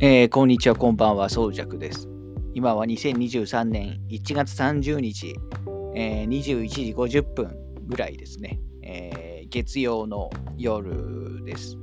[0.00, 2.08] えーこんにちは、こんばんは、そうじゃくです。
[2.54, 5.34] 今は2023年1月30日、
[5.96, 7.56] えー21時50分
[7.88, 8.60] ぐらいですね。
[8.82, 11.76] えー月曜の夜です。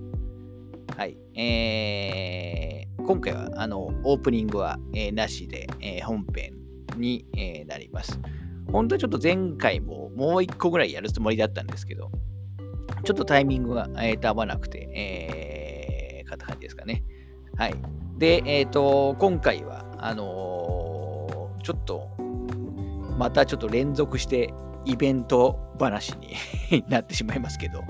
[0.95, 1.17] はい。
[1.37, 6.53] えー今回はあのオープニングは、えーなしで、え本編
[6.95, 8.17] に、えなります。
[8.71, 12.09] 本当はちょっと前回ももう一個ぐらいやるつもりだったんですけど、
[13.03, 17.03] ちょっとタイミングが、合わなくて、えー、かった感じですかね。
[17.57, 17.75] はい。
[18.17, 22.11] で、えっ、と、今回は、あのーちょっと、
[23.17, 24.53] またちょっと連続して
[24.85, 26.35] イベント話に
[26.87, 27.81] なってしまいますけど、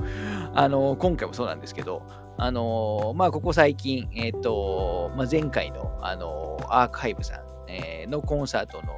[0.54, 2.04] あのー今回もそうなんですけど、
[2.38, 8.96] あのまあ、ここ最近、えっ、と、まあ、前回の、あのアーカイブさん、えのコンサートの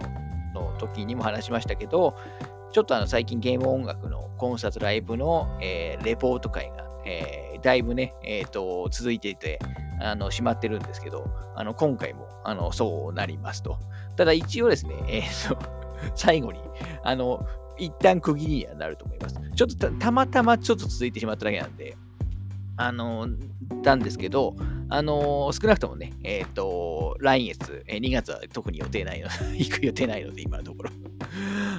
[0.53, 2.15] の時にも話しましたけど、
[2.71, 9.59] ちょっとあの最近ゲーム音楽のコンサートライブの、えレポート会が、えだいぶね、えーと、続いていて、
[9.99, 13.79] あの、閉まってるんですけど、あの、今回も、あの、そうなりますと。
[14.15, 15.57] ただ一応ですね、 えーと、
[16.15, 16.59] 最後に、
[17.03, 17.45] あの、
[17.77, 19.39] 一旦区切りにはなると思います。
[19.55, 21.95] ちょっとたまたまちょっと続いてしまっただけなんで、
[22.77, 23.27] あの、
[23.83, 24.55] なんですけど、
[24.89, 30.91] あの、少なくともね、えっ、と、来月、えー2月は特に予定ないの、 行く予定ないので、今のところ。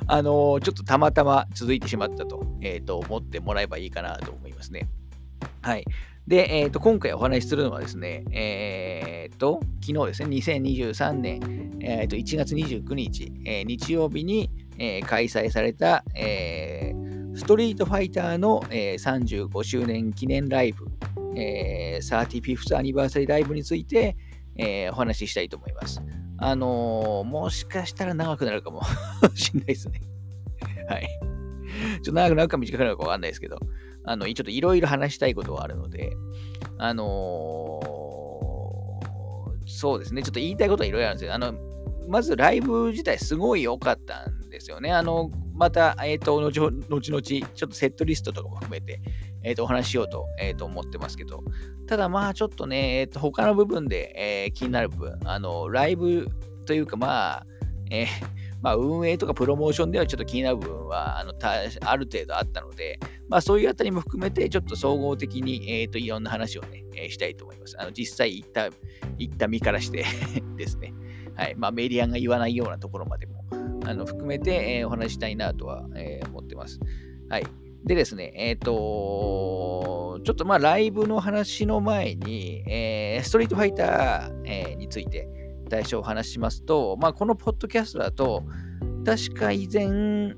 [0.07, 4.89] あの、ちょっとたまたま続いてしまったと、えっ、と、思ってもらえばいいかなと思いますね。
[5.63, 5.85] はい。
[6.29, 20.85] で、えっ、と、今回お話しするのはですね、えっ、と、昨日ですね、2023年、えっ、と、1月29日、えー日曜日に、えー開催された、えーストリートファイターの、えー35周年記念ライブ、
[21.35, 24.15] えー、35th アニバーサリーライブについて、
[24.57, 26.03] えーお話ししたいと思います。
[26.37, 28.83] あのーもしかしたら長くなるかも
[29.35, 30.03] しれないですね。
[30.91, 31.09] はい。
[31.09, 33.59] ちょっと長くなるか短くなるかわかんないですけど、
[34.05, 36.17] あの、ちょっといろいろ話したいことはあるので、
[36.79, 38.09] あのー
[39.69, 41.35] そうですね、ちょっと言いたいことはいろいろあるんですよ。
[41.35, 41.55] あの、
[42.09, 44.91] まずライブ自体すごい良かったんですよね。
[44.91, 49.01] あの、また、えっ、と、後々、ちょっとセットリストとかも含めて、
[49.45, 51.45] えっ、と、お話ししようと,、えーと思ってますけど、
[51.87, 56.29] ただまあ、ちょっとね、えっ、と、他の部分で、えー気になる部分、あの、ライブ
[56.65, 57.47] というか、まあ、
[57.91, 62.99] えーまあ、運営とかプロモーションではちょっと気になる部分はあのある程度あったので、
[63.29, 67.77] まあ、そういうあたりも含めて、ちょっと総合的に、えー、といろんな話をね、えーしたいと思います。
[67.79, 68.69] あの実際行った、
[69.19, 70.05] 行った身からして
[70.57, 70.93] ですね、
[71.35, 73.45] はいまあ、メディアが言わないようなところまでも
[73.85, 76.81] あの含めて、えーお話したいなとは、えー思ってます。
[77.29, 77.45] はい。
[77.85, 85.29] でですね、えっ、と、ちょっとまあライブの話の前に、えーストリートファイター、えーについて
[85.71, 88.45] 最初お話ししますと、まあこのポッドキャストだと、
[89.05, 89.85] 確か以前、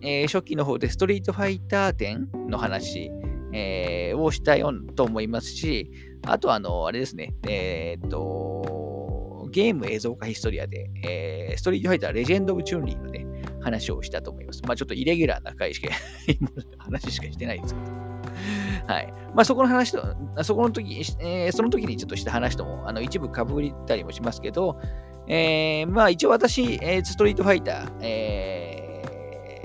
[0.03, 3.11] えー初期の方でストリートファイター展の話、
[3.53, 5.91] えーをしたよと思いますし、
[6.27, 13.27] あとあの、あれですね、えーと、ゲーム映像化ヒストリアで、えーストリートファイターレジェンド・オブ・チューンリーのね、
[13.61, 14.63] 話をしたと思います。
[14.67, 15.93] まあちょっとイレギュラーな回しか、
[16.79, 17.91] 話しかしてないですけど。
[18.87, 19.13] はい。
[19.35, 20.03] まあそこの話と、
[20.43, 24.79] そこの時、えーその時にちょっとした話とも、あの一部かぶったりもしますけど、
[25.29, 29.03] えーまあ一応私、えーストリートファイター、え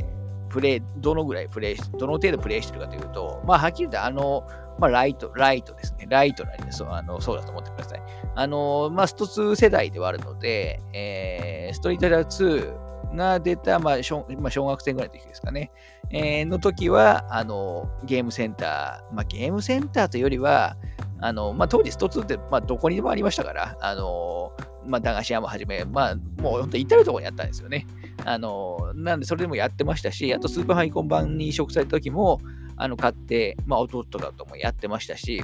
[0.02, 0.06] ー
[0.50, 4.48] プレイ、どのぐらいプレイ、どの程度プレイしてるかというと、まあはっきり言ってあの、
[4.80, 6.06] まあライト、ライトですね。
[6.10, 8.02] ライトなりで、そうあのそうだと思ってください。
[8.36, 15.72] あの、まあスト2世代ではあるので、えーストリートファイター2が出た、まあ小まあ、小学生ぐらいの時ですかね。
[16.12, 20.78] えーの時は、あの、ゲームセンター、まあゲームセンターというよりは、
[21.22, 24.52] あの、まあ当時スト2って、まあどこにでもありましたから、あの、
[24.88, 27.88] まあ駄菓子屋もはじめ、まあもう本当至るところにあったんですよね。
[28.24, 32.42] あの、なんでそれでもやってましたし、あとスーパーファイコン版に移植された時も、
[32.78, 35.44] あの、買って、まあ弟とかともやってましたし、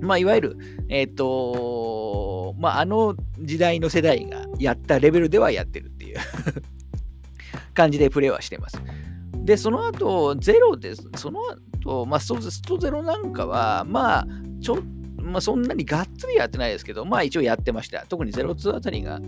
[0.00, 6.18] まあいわゆる、えっ、と、まああの時代の世代がやったレベルではやってるっていう
[7.74, 8.80] 感じでプレイはしてます。
[9.44, 11.08] で、その後、ゼロです。
[11.16, 11.40] その
[11.82, 14.26] 後、まあ、ストストゼロなんかは、まあ、
[14.60, 14.78] ちょ
[15.30, 18.04] まあ、そんなにがっつりやってないですけど、まあ一応やってました。
[18.06, 19.20] 特にゼロ2あたりが、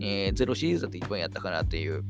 [0.00, 2.04] えーゼロシリーズだと一番やったかなっていう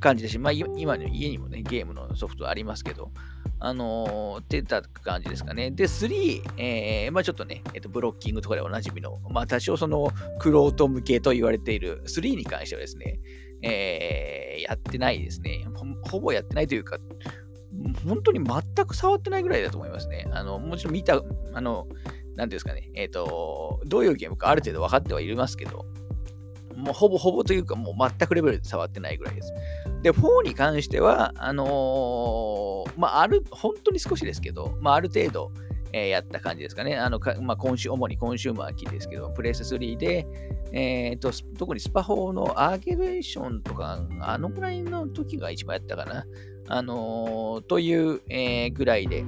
[0.00, 3.10] 感じですし、まあ今の家にもね、ゲームのソフトありますけど、
[3.58, 5.70] あのーってた感じですかね。
[5.70, 13.18] で、3、えーまあちょっとね、えっとブロッキングとかでおなじみの、まあ多少その、クロート向けと言われている3に関してはですね、
[13.62, 15.86] えーやってないですねほ。
[16.18, 16.98] ほぼやってないというか、
[18.06, 20.28] 本当に全く触ってないぐらいだと思いますね。
[20.32, 21.20] あの、もちろん見た、
[21.54, 21.86] あの、
[22.34, 25.84] なんていうんですかね、えっ、と、どういうゲームかある程度分かってはいますけど、
[26.76, 29.52] もうほぼほぼというか、もう全くレベルで触ってないぐらいです。
[30.02, 35.52] で、4に関しては、あのーまあ、ある、本当に少しですけど、まあ、ある程度、
[35.92, 36.96] えー、やった感じですかね。
[36.96, 40.26] あのかまあ、今週、主にコンシューマー機ですけど、プレステ3で、
[40.72, 46.24] えーと、特にスパ4のアーケードエディションとか、あのぐらいの時が一番やったかな。
[46.68, 49.24] あのー、という、えー、ぐらいで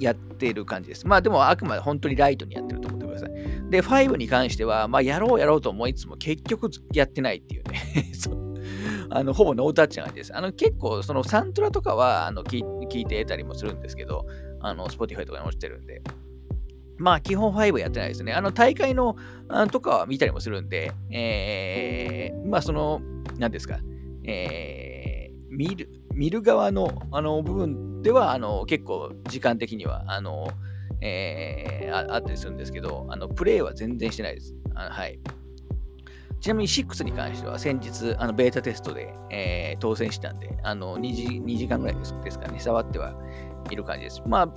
[0.00, 1.06] やってる感じです。
[1.06, 3.30] まあでもあくまで本当にライトにやってると思ってください。
[3.70, 7.82] で、5に関しては、まあやろうやろうと思いつつも結局やってないっていうね。
[9.14, 10.36] あのほぼノータッチな感じです。
[10.36, 12.62] あの結構そのサントラとかはあの聞
[12.98, 14.26] いてたりもするんですけど、
[14.60, 16.02] あの Spotify とかに落ちてるんで。
[16.98, 18.32] まあ基本5やってないですね。
[18.32, 19.16] あの大会の
[19.48, 23.00] あとかは見たりもするんで、えー、まあその、
[23.38, 23.80] 何ですか、
[24.24, 30.48] えー、見る、見る側のあの部分ではあの結構時間的にはあの、
[31.00, 34.54] えー、ああったりするんですけど、あのプレイは全然してないです。
[34.74, 35.18] あのはい。
[36.40, 43.14] ちなみに6に関しては先日、あのベータテストで、えー、当選したんで、あの 2, 時2時間ぐらいですですかね、触っては
[43.70, 44.20] いる感じです。
[44.26, 44.48] まあ、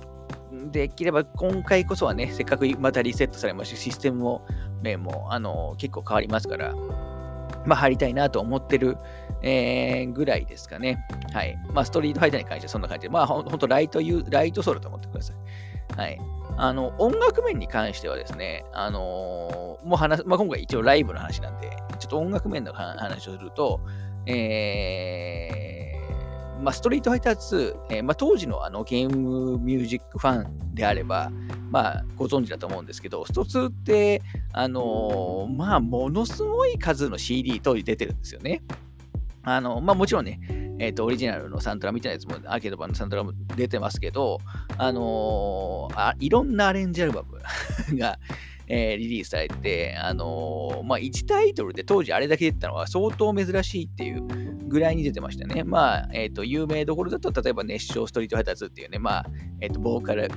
[0.72, 4.46] できれば今回こそはね、せっかくまたリセットされまして、システムも、
[4.82, 6.74] ね、もあの結構変わりますから、
[7.66, 8.96] まあ、入りたいなと思ってる、
[9.42, 11.06] えー、ぐらいですかね。
[11.32, 11.58] はい。
[11.72, 15.36] まあ、ストリートファイターに関してはそんな感じで、まあ、ほんとライトユライトソロと思ってください。
[16.00, 16.18] はい。
[16.58, 23.80] あの、音楽面に関してはですね、あのー、もう話、まあ、今回一応ライブの話なんで、ちょっと音楽面の話をすると、
[24.26, 25.85] えー、
[26.60, 31.30] まあ、ストリートファイター2、えー、まあ、当時のあのゲームミュージックファンであれば、
[31.70, 34.22] まあ、ご存知だと思うんですけど、スト2って、
[34.52, 38.62] あのー、まあ、ものすごい数の CD 当時出てるんですよね。
[39.42, 40.40] あの、まあもちろんね、
[40.78, 44.38] え、ー、と、オリジナルのサントラみたいなやつも、アーケード版のサントラも出てますけど、
[44.76, 48.18] あのー、あいろんなアレンジアルバムが、
[48.68, 54.22] えー、リリースされて、あのー、まあ、1タイトルで当時あれだけ出たのは相当珍しいっていう
[54.68, 55.62] ぐらいに出てましたね。
[55.64, 59.26] まあ、えっ、と、有名どころだと、例えば熱唱ストリートファイターズっていうね、まあ、
[59.60, 60.28] えっ、と、ボーカル、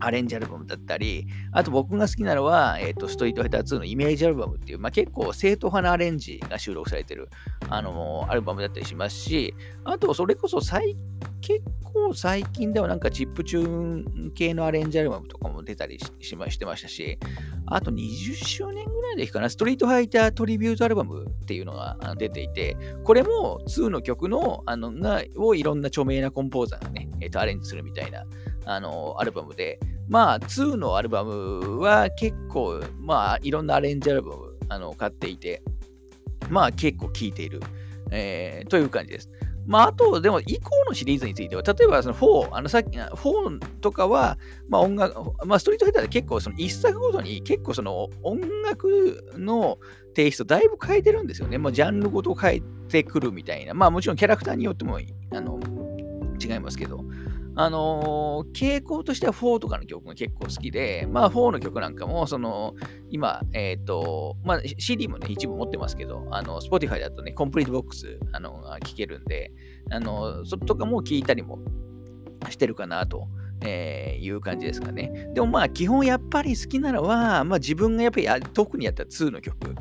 [0.00, 7.28] アレンジアルバムだったり、あと僕が好きなのは、え、ー、と、ストリートファイター2のイメージアルバムっていう、まあ、結構正統派なアレンジが収録されてる、
[7.68, 9.54] あのー、アルバムだったりしますし、
[9.84, 10.96] あと、それこそ最、
[11.40, 11.62] 結
[11.92, 17.18] 構最近ではなんかチップチューン系のアレンジアルバムとかも出たりしましてましたし、
[17.66, 28.24] あと20周年ぐらいでいいかな、ストリートファイタートリビュートアルバムっていうのが出ていて、これも2の曲の、あの、が、をいろんな著名なコンポーザーがね、え、ー、と、アレンジするみたいな、
[28.64, 29.78] あの、アルバムで、
[30.08, 35.62] まあ、2のアルバムは結構、まあ、いろんなアレンジアルバム、あの、買っていて、
[36.50, 37.60] まあ、結構聴いている、
[38.10, 39.30] えー、という感じです。
[39.68, 44.38] まあ、あと、でも、以降のシリーズについては、例えば、その4、あの、さっき、4とかは、
[44.70, 45.14] まあ、音楽、
[45.44, 49.78] まあ、ストリートファイターで結構、その一作ごとに、結構、その、音楽の
[50.14, 51.58] テイスト、だいぶ変えてるんですよね。
[51.58, 53.74] まあ、ジャンルごと変えてくるみたいな。
[53.74, 54.98] まあ、もちろん、キャラクターによっても、
[55.32, 55.60] あの、
[56.42, 57.04] 違いますけど、
[57.60, 62.74] あのー、傾向としては4とかの曲が結構好きで、まあ4の曲なんかも、その、
[63.10, 69.50] 今、えっ、ー、と、まあ CD もね、一部持ってますけど、あの、Spotify だとね、コンプリートボックス、あの、聴けるんで、
[69.90, 71.58] あの、そとかも聴いたりも
[72.48, 73.26] してるかなと。
[73.60, 75.28] えー、いう感じですかね。
[75.34, 79.74] でもまあ基本やっぱり好きなのは、まあ自分がやっぱり特にやった2の曲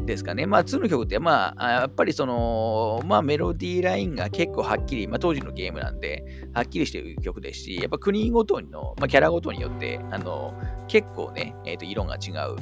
[0.00, 0.46] ですかね。
[0.46, 10.54] まあ、2の曲って、まあ、やっぱりその、まあ、メロディーラインが結構はっきり、まあ、当時のゲームなんで、はっきりしてる曲ですし、やっぱ国ごとの、まあ、キャラごとによって、あの、
[10.88, 12.56] 結構ね、えっ、ー、と、色が違う。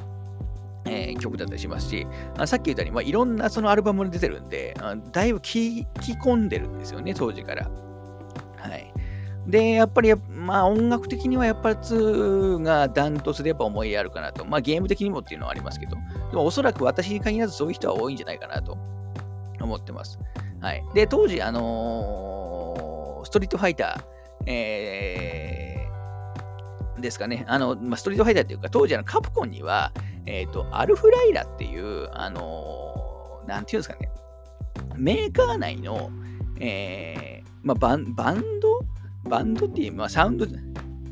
[0.85, 5.87] えー、曲だったりしますし、あさっき言ったように、まあ、いろんなそのアルバムに出てるんで、あだいぶ聴き
[6.21, 7.71] 込んでるんですよね、当時から。
[8.57, 8.93] はい。
[9.47, 14.45] で、やっぱり、まあ音楽的にはやっぱり2がダントツでやっぱ思いあるかなと。
[14.45, 15.97] まあゲーム的にもっていうのはありますけど、
[16.31, 18.79] でもおそらく私に限らずそういう人は多いんじゃないかなと
[19.61, 20.19] 思ってます。
[20.61, 20.85] はい。
[20.95, 27.45] で、当時、あのー、ストリートファイター、えー、ですかね。
[27.49, 29.93] あの、まあ、ストリートファイターっていうか、当時のカプコンには、
[30.27, 34.09] えっ、ー、と、アルフライラっていう、あのー、なんていうんですかね、
[34.97, 36.11] メーカー内の、
[36.61, 38.81] えー、まあ、バンバンド
[39.25, 40.47] バンドっていう、まあ、サウンド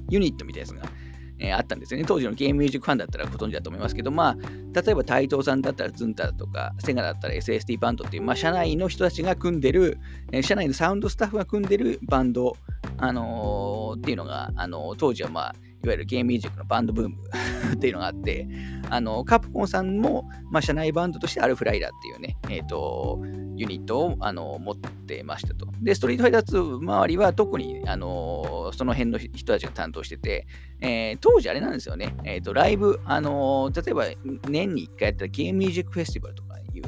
[0.08, 0.90] ユニットみたいなやつが、
[1.38, 2.06] えー、あったんですよね。
[2.06, 4.36] 当時のゲームミュージックファンだったらご存知だと思いますけど、まあ、
[4.80, 9.98] 例えば台東さんだったらズンタだとか、セガだったら SST バンドっていう、まあ、社内の人たちが組んでる、
[10.32, 12.56] えー、社内のサウンドスタッフが組んでるバンド、
[12.98, 17.16] あのー、っていうのが、あのー、当時はまあ、いわゆるゲームミュージックのバンドブーム
[17.74, 18.46] っていうのがあって、
[18.90, 23.20] あの、カプコンさんも、まあ、社内バンドとしてアルフライダーっていうね、えっ、ー、と、
[23.56, 25.66] ユニットを、あの、持ってましたと。
[25.82, 30.46] で、ストリートファイター2周りは特に、あの、その辺の人たちが担当してて、
[30.80, 34.06] えー、当時あれなんですよね、えっ、ー、と、ライブ、あの、例えば
[34.48, 36.82] 年に1回やったゲームミュージックフェスティバルとかいう、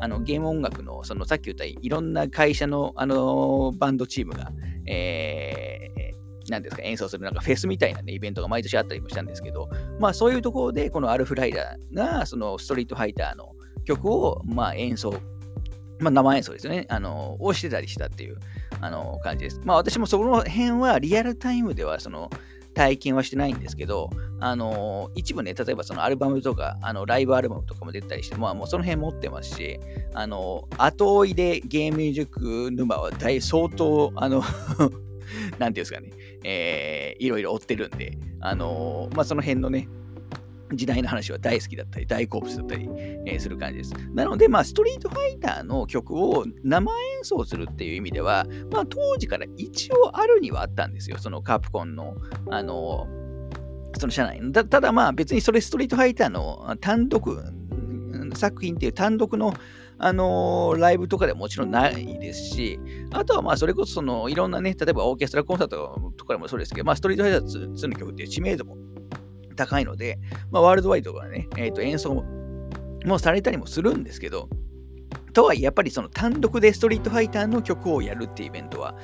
[0.00, 4.52] あの、ゲーム音楽の、その、さっき言ったいろんな会社の、あの、バンドチームが、
[4.86, 6.07] えー、
[6.50, 13.52] なんですか、演奏するなんかフェスみたいな、ね、イベントが毎年あったりもしたんですけど、まあそういうところで、このアルフライダーが、そのストリートファイターの
[13.84, 15.12] 曲を、まあ演奏、
[16.00, 18.38] まあ生演奏ですよね、あの、をしてたりしたっていう、
[18.80, 19.60] あの、感じです。
[19.64, 22.30] まあ私もその辺はリアルタイムでは、その、
[22.78, 29.80] 体験はしてないんですけど、あの一部ね、例えばそのアルバムとか、あのライブアルバムとかも出たりして、まあもうその辺持ってますし、
[30.14, 34.44] あの後追いでゲーム塾沼は大相当、あの
[35.58, 36.10] なんていうんですかね、
[36.44, 39.88] えー、いろいろ追ってるんで、あのまあその辺のね、
[40.72, 42.88] 時代の話は大好きだったり、大好物だったり、
[43.26, 43.94] えー、する感じです。
[44.12, 51.16] なので、まあ、ストリートファイターの曲を生演奏するっていう意味では、まあ、当時から一応あるにはあったんですよ。
[51.18, 52.16] そのカプコンの、
[52.50, 53.06] あの
[53.98, 54.52] その社内の。
[54.52, 57.42] ただまあ別にそれストリートファイターの単独
[58.34, 59.54] 作品っていう単独の
[59.98, 62.80] あのー、ライブとかでもちろんないですし、
[63.12, 68.76] あとはまあそれこそそのいろんなね、例えばオーケストラコンサートとかでもそうですけど、まあストリートファイター2の曲っていう知名度も
[69.56, 70.18] 高いので、
[70.50, 72.24] まあ、ワールドワイドがね、えー、と演奏
[73.04, 74.48] もされたりもするんですけど、
[75.32, 78.94] とはいえやっぱりその単独でストリートファイターの曲をやるっていうイベントは、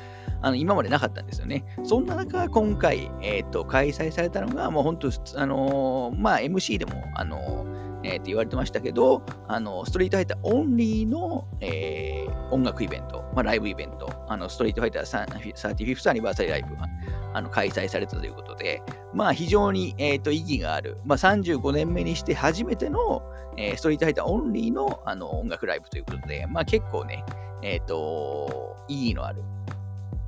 [0.43, 1.65] あの今までなかったんですよね。
[1.85, 16.87] そんな中、今回、えーと、開催されたのが、もう本当、あのー、まあ、MC でも、あのー、えー、って言われてましたけど、あのストリートファイターオンリーの、えー、音楽イベント、まあ、ライブイベント、あのストリートファイター 35th アニバーサリーライブが
[17.33, 18.83] あの開催されたということで、
[19.13, 23.23] まあ、非常に、えーと、意義がある、まあ、35年目にして初めての、
[23.57, 27.25] えー、ストリートファイターオンリーのあの音楽ライブということで、まあ、結構ね、
[27.63, 29.43] えっ、ー、と、意義のある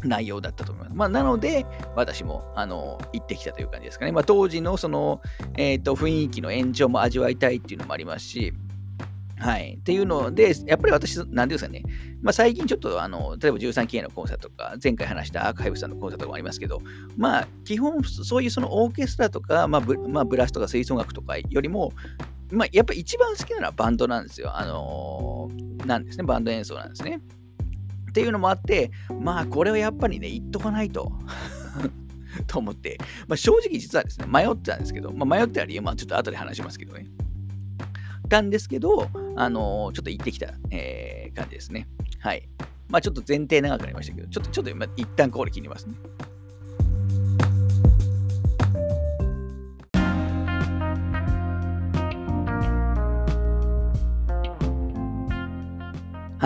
[0.07, 0.97] 内容だったと思います。
[0.97, 4.13] まあ、なので、私もあの行ってきたという感じですかね。
[4.13, 5.21] まあ、当時のその、
[5.57, 8.53] えーと、雰囲気の延長も味わいたいっていうのもありますし、
[9.39, 9.77] はい。
[9.79, 11.83] っていうので、やっぱり私、なんですかね、
[12.23, 16.81] まあ、最近ちょっと、あの、例えば13期のコンサートとか、前回話したアーカイブさんのコンサートもありますけど、
[17.19, 21.93] まあ、基本、そういうそのオーケストラとか、まあブ、まあ、ブラスとか吹奏楽とかよりも、
[22.51, 24.57] まあ、やっぱり一番好きなのはバンドなんですよ。
[24.57, 27.21] あのー、なんですね、バンド演奏なんですね。
[28.17, 31.13] っていうのもあって、まあ、これはやっぱりね、言っとかないと。
[32.49, 32.97] と思って、
[33.29, 37.07] まあ、正直実はですね、迷ってたんですけど、まあ、迷ってた理由はちょっと後で話しますけどね。
[38.31, 41.89] たんですけど、あのー、ちょっと行ってきた、えー、感じですね。
[42.21, 42.49] はい。
[42.89, 45.97] まあちょっと前提長くなりましたけど、ちょっと、ちょっと今、一旦これ切りますね。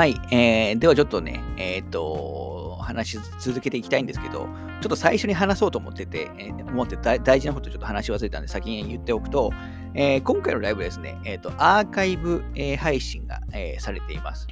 [0.01, 4.49] はい、えー、ではちょっとね、えっ、と、話し続けていきたいんですけど、
[4.81, 9.53] ちょっと最初に話そうと思ってて、えー、思って大事なことちょっと話し忘れたんで先に言っておくと、
[9.95, 14.47] えー、今回のライブですね、えっ、と、アーカイブ、えー、配信が、えー、されています。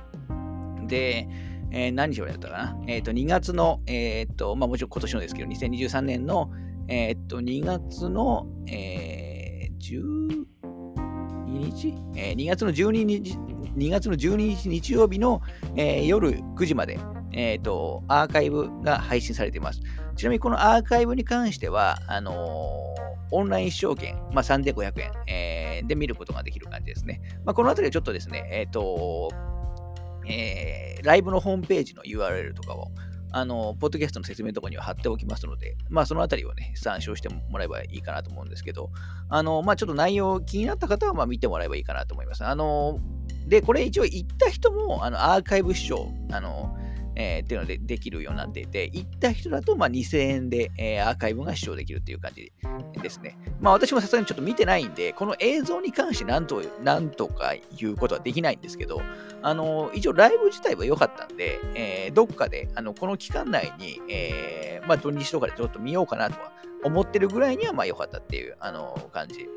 [0.86, 1.26] で、
[1.70, 2.78] えー、何日までだったかな？
[2.86, 6.50] えっ、と、2月の、えっ、と、まあもちろん今年のですけど、2023年の、
[6.88, 10.44] えっ、と、2月の、えー、12
[11.46, 13.38] 日、えー、2月の12日、
[13.78, 15.40] 2月の12日日曜日の、
[15.76, 16.98] えー、夜9時まで、
[17.32, 19.80] えっ、と、アーカイブが配信されています。
[20.16, 27.20] ちなみにこのアーカイブに関しては、あのーオンライン視聴券、まあ、3500円、えー、で見ることができる感じですね。
[27.44, 29.30] まあ、このあたりはちょっとですね、えっ、と、
[30.26, 32.90] え、ライブのホームページの URL とかを、
[33.30, 38.90] あの、ポッドキャストの説明とかには貼っておきますので、まあ、そのあたりをね、参照してもらえばいいかなと思うんですけど、
[39.28, 42.44] あの、まあ、ちょっと内容気になった方は、まあ、見てもらえばいいかなと思います。
[42.44, 42.98] あの、
[43.48, 46.76] で、これ一応行った人も、あの、アーカイブ視聴、あの、
[47.18, 52.52] えー、っていうのでできるようになっていて、行った人だとまあ2000円で、えー、アーカイブが視聴できるっていう感じ
[53.02, 53.36] ですね。
[53.60, 59.02] まあ私もさすがにちょっと見てないんで、この映像に関して何と何とか言うことはできないんですけど、
[59.42, 66.52] あの一応ライブ自体は良かったんで、えー、どっかであのこの期間内に、えー、まあ土日とかでちょっと見ようかなとは
[66.84, 69.48] 思ってるぐらいにはまあ良かったっていうあの感じ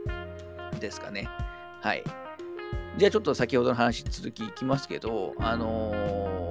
[0.79, 1.27] ですかね。
[1.81, 2.03] はい。
[2.97, 6.41] じゃあちょっと先ほどの話続きいきますけど、あのー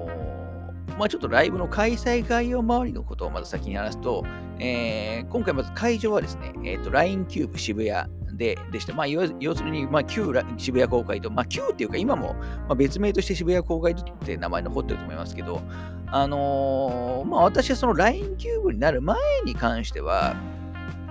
[1.01, 4.23] まあ、ちょっとライブの開催概要周りのことをまず先に話すと、
[4.59, 15.63] えー、今回まず会場はですね、えーと、LINE キューブ渋谷ででして、まあ、要するに、まあ、旧渋谷公会と、まあ、旧っていうか今も、まあ、別名として渋谷公会とって名前残ってると思いますけど、
[16.07, 19.17] あのー、まあ、私はその LINE キューブになる前
[19.47, 20.35] に関しては、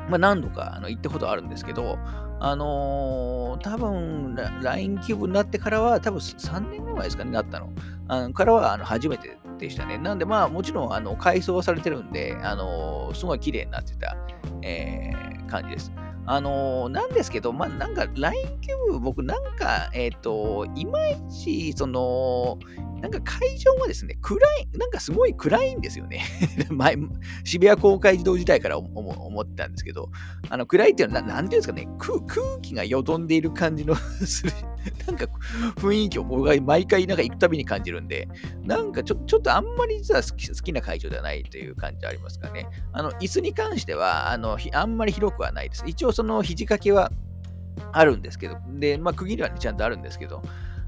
[0.07, 1.97] まあ、何度かあの行ったことあるんですけど、
[2.39, 7.69] あのー、多分 LINE キューブになってからは、多分3年ぐらいですかね、なったの。
[8.07, 9.97] あのからはあの初めてでしたね。
[9.97, 14.15] なんで、まあ、もちろん、あの、改装されてるんで、あの、すごい綺麗になってた、
[14.61, 15.91] えー、感じです。
[16.31, 22.59] あのなんですけど、まあ、なんか、LINE CUBE、僕、なんか、えっ、ー、と、いまいち、その、
[23.01, 26.21] なんか会場はですね、暗い、なんかすごい暗いんですよね。
[26.69, 26.97] 前
[27.43, 30.09] 渋谷公会自動時代から思ったんですけど、
[30.49, 32.19] あの暗いっていうのは、なんていうんですかね、空
[32.61, 33.95] 気がよどんでいる感じの
[34.25, 34.53] する、
[35.07, 35.25] なんか
[35.77, 38.27] 雰囲気を僕が毎回なんか行くたびに感じるんで、
[38.63, 42.67] なんかちょちょっとあんまり実は好き好きな会場ではないという感じありますかね。
[42.91, 45.83] あの、椅子に関しては、あの、あんまり広くはないです。
[45.87, 47.13] 一応その肘掛けは
[47.93, 50.41] あるんですけど、で、まあ区切りはね、ちゃんとあるんですけど、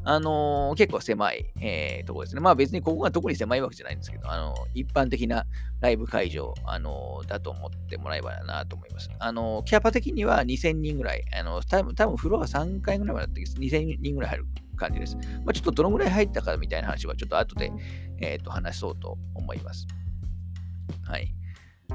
[0.04, 2.42] あのー、結構狭い、えー、ところですね。
[2.42, 5.46] まあ別にここが特に狭いわけじゃないんですけど、あのー、一般的な
[5.80, 9.10] ライブ会場、あのだと思ってもらえばなと思います。
[9.20, 14.46] あのキャパ的には2000人ぐらい、あの多分多分フロア3回ぐらいまであって2000人ぐらい入る
[14.76, 15.16] 感じです。
[15.46, 17.72] まあ、ちょっとどのぐらい入ったかみたいな話はちょっと後で、
[18.20, 19.88] えー、と話そうと思います。
[21.04, 21.34] はい。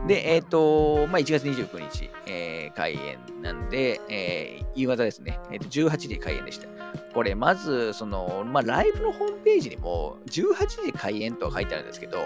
[0.06, 6.68] で、えっ、ー、と、まあ、1月29日、えー、開演なんで、えー、夕方ですね、えーと、18時開演でした。
[7.12, 12.18] これ、まず、その、まあ、ライブのホームページにも、18時開演と書いてあるんですけど、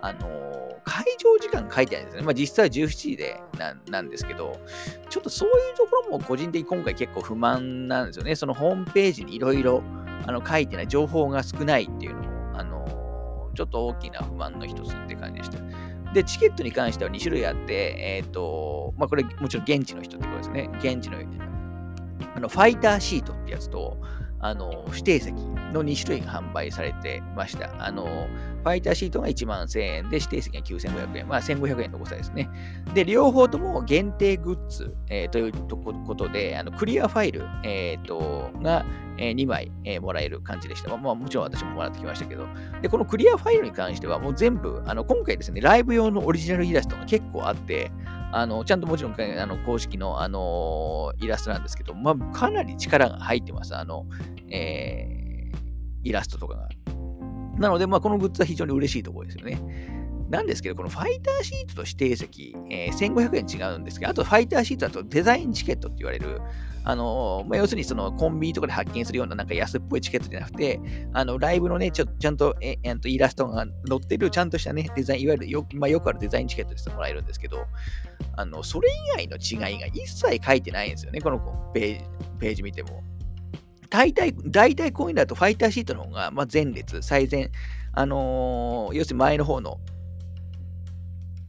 [0.00, 2.22] あのー、会場時間書いてあるんですね。
[2.24, 4.58] まあ、実際は17時でななんですけど、
[5.08, 8.34] ちょっとそういうところも個人的に今回結構不満なんですよね。
[8.34, 9.82] そのホームページにいろいろ
[10.26, 15.58] 書いてない情報が少ないっていうのも、あのー、ちょっと大きな不満の一つって感じでした。
[16.12, 20.70] で、チケットに関しては2種類あって、えっ、ー、と、まあ、これもちろん現地の人ってことですね。
[20.78, 21.18] 現地の、
[22.34, 23.96] あの、ファイターシートってやつと、
[24.42, 25.34] あの、指定席
[25.72, 27.72] の2種類が販売されてました。
[27.78, 31.28] あの、ファイターシートが1万1000円で、指定席が9500円。
[31.28, 32.50] まあ、1500円の誤差ですね。
[32.92, 38.84] で、両方とも限定グッズ、えー、ということで、あのクリアファイル、えー、とが、
[39.16, 40.96] えー、2枚、えー、もらえる感じでした。
[40.96, 42.48] まあ、もちろん私ももらってきましたけど、
[42.82, 47.92] で、このクリアファイルに関しては、もう全部、あの今回ですね、ライブ用のオリジナルイラストが結構あって、
[48.32, 53.76] あの、ちゃんともちろん、あの、公式の、あのイラストなんですけど、まあ、かなり力が入ってます。
[53.76, 54.06] あの、
[54.50, 55.58] えー、
[56.02, 56.68] イラストとかが。
[57.58, 59.60] なので、まあ、このグッズは非常に嬉しいところですよね。
[60.30, 66.40] なんですけど、このファイターシートと指定席、えー、1500円違うんですけど、あとファイターシートだとデザインチケットって言われる、
[66.84, 70.80] あの、まあ、要するにそのコンビニとかで発見するようななんか安っぽいチケットじゃなくて、
[71.12, 77.64] あのライブのね、ちょちゃんとええとイラストが載ってる、ちゃんとしたね、デザイン、いわゆるよ,、まあ、よくあるデザインチケットですもらえるんですけど、
[78.36, 81.38] あのそれ以外の違いが一切書いてないんですよね、この
[81.72, 82.04] ページ
[82.38, 83.02] ページ見ても。
[83.90, 87.50] 大体、大体こういうのだとファイターシートの方が、まあ、前列、最前、
[87.92, 89.78] あのー、要するに前の方の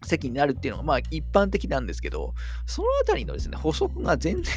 [0.06, 2.34] 席になるっていうのが、まあ一般的なんですけど、
[2.66, 4.54] そのあたりのですね、補足が全然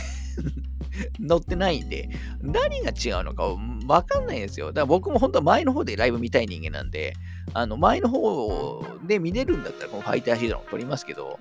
[1.28, 2.08] 載ってないんで、
[2.40, 3.44] 何が違うのか
[3.86, 4.68] わかんないんですよ。
[4.68, 7.14] だから僕も本当は前の方でライブ見たい人間なんで、
[7.54, 11.38] あの前の方で見れるんだったらこのファイターシードを撮りますけど、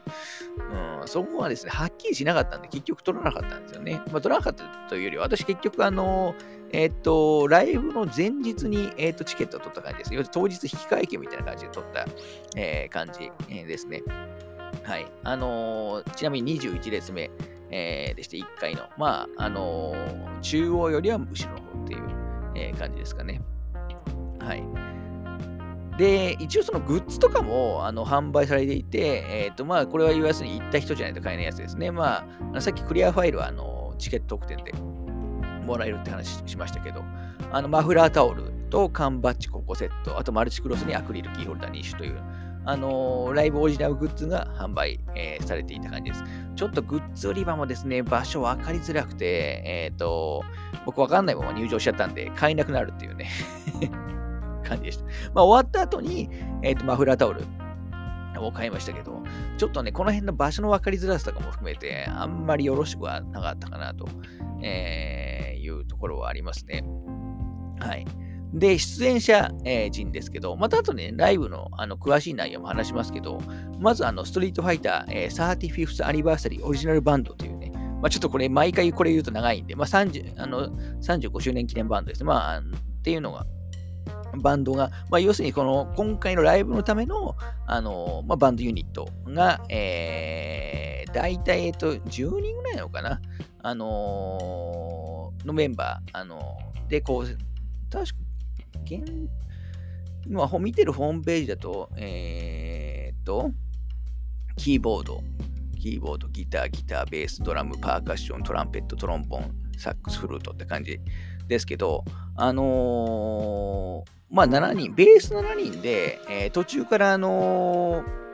[1.01, 4.01] うん、そこはですね、はっきりしなかったんで、結局撮らなかったんですよね。
[4.12, 6.36] まあ、撮らなかったというよりは、私結局あの、
[6.71, 10.13] えっ、と、ライブの前日に、えーと、チケットを取った感じです。
[10.13, 12.05] 要するに当日引き換え券みたいな感じで取った、
[12.55, 14.03] えー、感じ、えー、ですね。
[14.86, 15.08] はい。
[15.24, 17.32] あのー、ちなみに21列目、
[17.71, 22.02] えー、でして、1回の、まあ、あのー、中央よりは後ろの方っていう、
[22.56, 23.41] え、感じですかね。
[24.39, 24.63] はい。
[25.98, 31.89] で、一応そのグッズとかもあの販売されていて、えっ、と、まあ、これは要するに行った人じゃないと買えないやつですね。
[31.91, 34.74] まあ、さっきクリアファイルはあのチケット特典で
[35.65, 37.04] もらえるって話しましたけど、
[37.52, 42.21] あのマフラータオルと缶バッジ5個セット、あとマルチクロスにアクリルキーホルダー2種という、
[42.65, 46.23] あのー、ライブオリジナルグッズが販売、えー、されていた感じです。
[46.56, 50.43] ちょっとグッズ売り場もですね、場所分かりづらくて、えっ、ー、と、
[50.86, 53.30] 僕分かんないまま入場しちゃったんで、買えなくなるっていうね
[54.63, 55.06] 感じでした。
[55.06, 56.30] まあ、終わった後に、
[56.63, 57.43] えっ、と、マフラータオル
[58.39, 59.21] を買いましたけど、
[59.58, 64.08] ちょっとね、この辺の場所の分かりづらさとかも含めて、あんまりよろしくはなかったかなと、
[64.63, 66.84] えいうところはありますね。
[67.80, 68.06] はい。
[68.56, 73.41] で、出演者、えー、陣ですけど、また後で、ね、ライブのあの詳しい内容も話しますけど、
[73.80, 80.70] まずあのストリートファイター、えー、35th アニバーサリーオリジナルバンドというね、まあ、ちょっとこれ毎回これ言うと長いんで、まあ、30あの
[81.02, 82.28] 35周年記念バンドですね。
[82.28, 82.63] まあ、っ
[83.04, 83.46] ていうのが、
[84.41, 87.36] バンドが、まあ、要するにこの今回のライブのための、
[87.68, 93.20] あのまあ、バンドユニットが、えー、大体、えっと、10人ぐらいなのかな、
[93.63, 97.26] あのー、のメンバー、あのー、で、こう、
[97.91, 98.25] 確か
[98.84, 99.30] 現、
[100.28, 103.52] 今見てるホームページだと、えー、っと、
[104.58, 105.22] キーボード、
[105.80, 111.00] キーボード、ギター、ギター、ベース、ドラム、パーカッション、トランペット、トロンボン、サックス、フルートって感じ
[111.48, 112.04] ですけど、
[112.36, 118.26] あのー、まあ7人、ベース7人で、えー、途中からあのー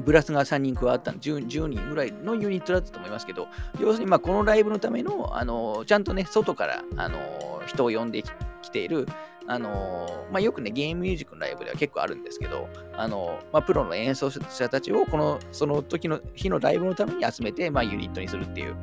[0.00, 3.48] ブラスが3人加わった 10, 10, 人ぐらいのユニットだったと思いますけど、
[3.80, 7.18] 要するにまあこのライブのための、あのちゃんとね、外から、あの
[7.66, 8.22] 人を呼んで
[8.62, 9.06] きている、
[9.48, 18.76] あの、まあ、よくね、ゲームミュージックのライブでは結構あるんですけど、あの、まあ、プロの演奏者たちをこの、その時の日のライブのために集めて、まあ、ユニットにするっていう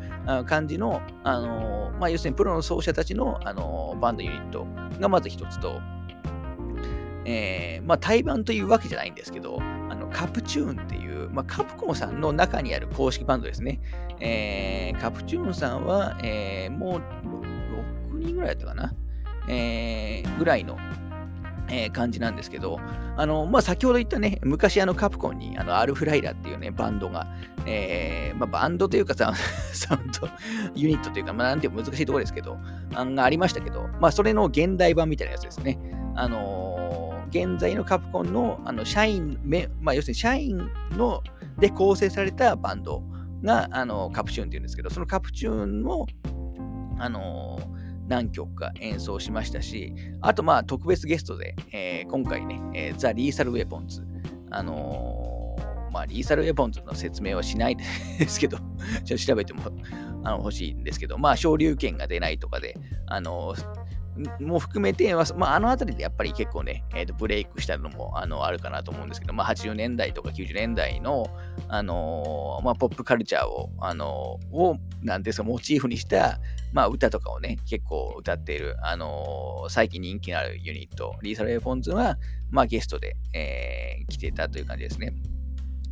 [0.46, 4.66] 感じの、あの、まあ、要するにプロの奏者たちの、あのバンドユニット
[5.00, 5.82] がまず一つと、
[7.26, 13.80] えー、まあ、対バンというわけじゃないんですけど、あのカプチューンっていう、まあ、カプコンさんの中にある公式バンドですね。
[14.20, 17.02] えー、カプチューンさんは、えー、もう
[18.14, 18.94] 6人ぐらいだったかな。
[19.48, 20.78] えー、ぐらいの、
[21.70, 22.80] えー、感じなんですけど、
[23.18, 27.28] あの、まあ、先ほど言ったね、昔あのカプコンにあのアルフライラっていうね、バンドが、
[27.66, 29.34] えー、まあ、バンドというかサ
[29.74, 30.28] サウンド
[30.76, 32.58] ユニットというか、まあ、なんていう難しいところですけど、
[32.94, 35.78] あがありましたけど、まあ、それの現代版みたいなやつですね。
[36.16, 39.40] あの、現在のカプコンのあの社員、
[39.82, 41.24] まあ、要するに社員の
[41.58, 43.04] で構成されたバンド
[43.44, 46.08] が、あのカプチューンっていうんですけど、そのカプチューンも、
[47.00, 47.83] あのー
[48.14, 54.06] 何曲か演奏しましたし、あとまあ特別ゲストで、えー、今回ね、えー、ザ・リーサル・ウェポンズ、
[54.52, 58.58] あのー、まあリーサル・ウェポンズの説明はしないですけど、
[59.04, 59.64] ちょっと調べても
[60.24, 62.76] あの欲しいんですけど、まあ昇竜拳が出ないとかで、
[63.08, 63.56] あの
[64.40, 71.26] も含めて、まあ、あの辺りでやっぱり結構ね、えー、とブレイクしたのもあのあるかなと思うんですけど、まあ、80年代とか90年代の、
[71.68, 76.40] あのー、まあ、ポップカルチャーを、あのー、をなんですか、モチーフにした、
[76.74, 82.18] まあ、歌とかをね、結構歌っている、あのー、最近人気のあるユニット、リーサル・エフォンズは、
[82.50, 85.14] まあ、ゲストで、えー、来てたという感じですね。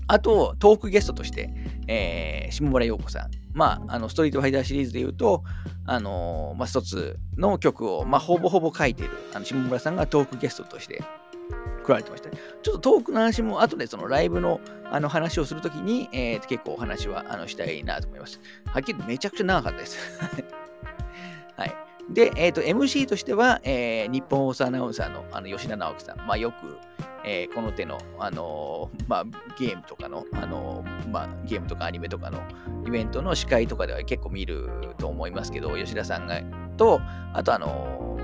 [0.08, 1.54] あと、トークゲストとして、
[1.88, 3.32] えー、下村陽子さん。
[3.54, 5.44] まあ、あの、ストリートファイターシリーズで言うと、
[5.86, 11.04] あのー、まあ、一つの曲を、まあ、ほぼほぼ書いている、あの、下村さんがトークゲストとして
[11.84, 14.60] 来られてました、ちょっとトークの話も後でそのライブの
[14.92, 18.42] あの話をするときに、えー、結構お話はあのしたいなと思います。
[18.66, 19.98] はっきりめちゃくちゃ長かったです。
[21.58, 21.76] はい。
[22.10, 26.18] で、えっ、ー、と、MC としては、えー、日本放送アナウンサーのあの吉田直樹さん。
[26.18, 26.78] まあ、よく、
[27.24, 29.26] えー、この手の、あのー、まあ、
[29.58, 32.42] ゲームとかの、あの、まあ、ゲームとかアニメとかの
[32.86, 36.42] イベントの司会とかでは結構見ると思いますけど、吉田さんが、
[36.78, 37.00] と、
[37.34, 38.18] あと、あの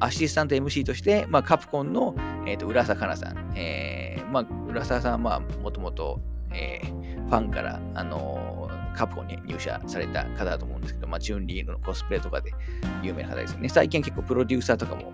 [0.00, 2.14] アシスタント MC として、まあ、カプコンの、
[2.46, 6.20] えーと、浦坂香奈さん、えーまあ、浦坂さんはもともと、
[7.28, 8.67] ファンから、あの
[8.98, 12.52] カプコンに入社された方だと思うんですけど、まあ、チューンリーのコスプレとかで
[13.02, 13.68] 有名な方ですよね。
[13.68, 15.12] 最近結構プロデューサーとかも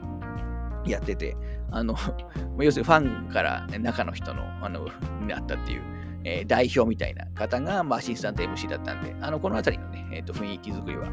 [0.87, 1.37] やってて、
[1.71, 1.95] あの、
[2.59, 4.89] 要するにファンから中の人の、あの、
[5.21, 5.83] になったっていう、
[6.25, 11.09] えー、代表みたいな方が、まあ、アシスタント MC だったんで、あの、このあたりのね、えーと、雰囲気作りは、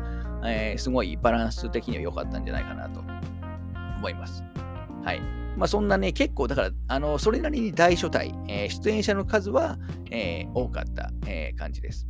[0.46, 3.02] えー、すごいバランス的には良かったんじゃないかなと
[3.98, 4.44] 思います。
[5.04, 5.22] はい。
[5.58, 9.78] まあ、そんなね、結構、だから、あの、それなりに大所帯、えー、出演者の数は、
[10.10, 12.08] えー、多かった、えー、感じです。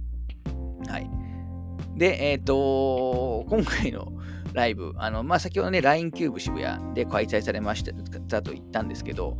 [0.88, 1.10] はい。
[1.96, 4.12] で、えっ、ー、と、今回の
[4.54, 9.38] ライブ、あの、まあ、先ほどね、LINE キューブ渋谷で開催されましたと言ったんですけど、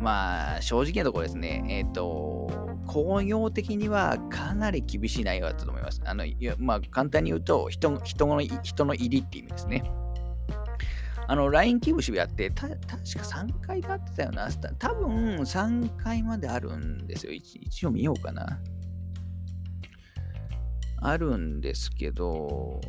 [0.00, 2.50] まあ、正直なところですね、えっ、ー、と、
[2.86, 6.00] 興行的にはかなり厳しい内容だったと思います。
[6.04, 6.24] あの、
[6.58, 9.84] まあ、簡単に言うと人、人の人の入りっていう意味ですね。
[11.26, 14.48] あの、LINE CUBE 渋谷って、た確か3階だってたよな。
[14.78, 17.32] 多分3回まであるんですよ。
[17.32, 18.60] 一応見ようかな。
[21.04, 22.80] あるんですけど、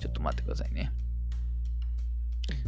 [0.00, 0.90] ちょっと待ってくださいね。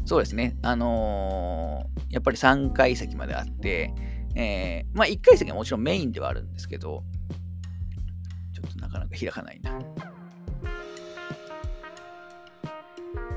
[0.04, 0.56] そうですね。
[0.60, 3.94] あのー、やっぱり3階席まであって、
[4.34, 7.02] えー、まあ1階席はもちろんメインではあるんですけど、
[8.52, 9.80] ちょっとなかなか開かないな。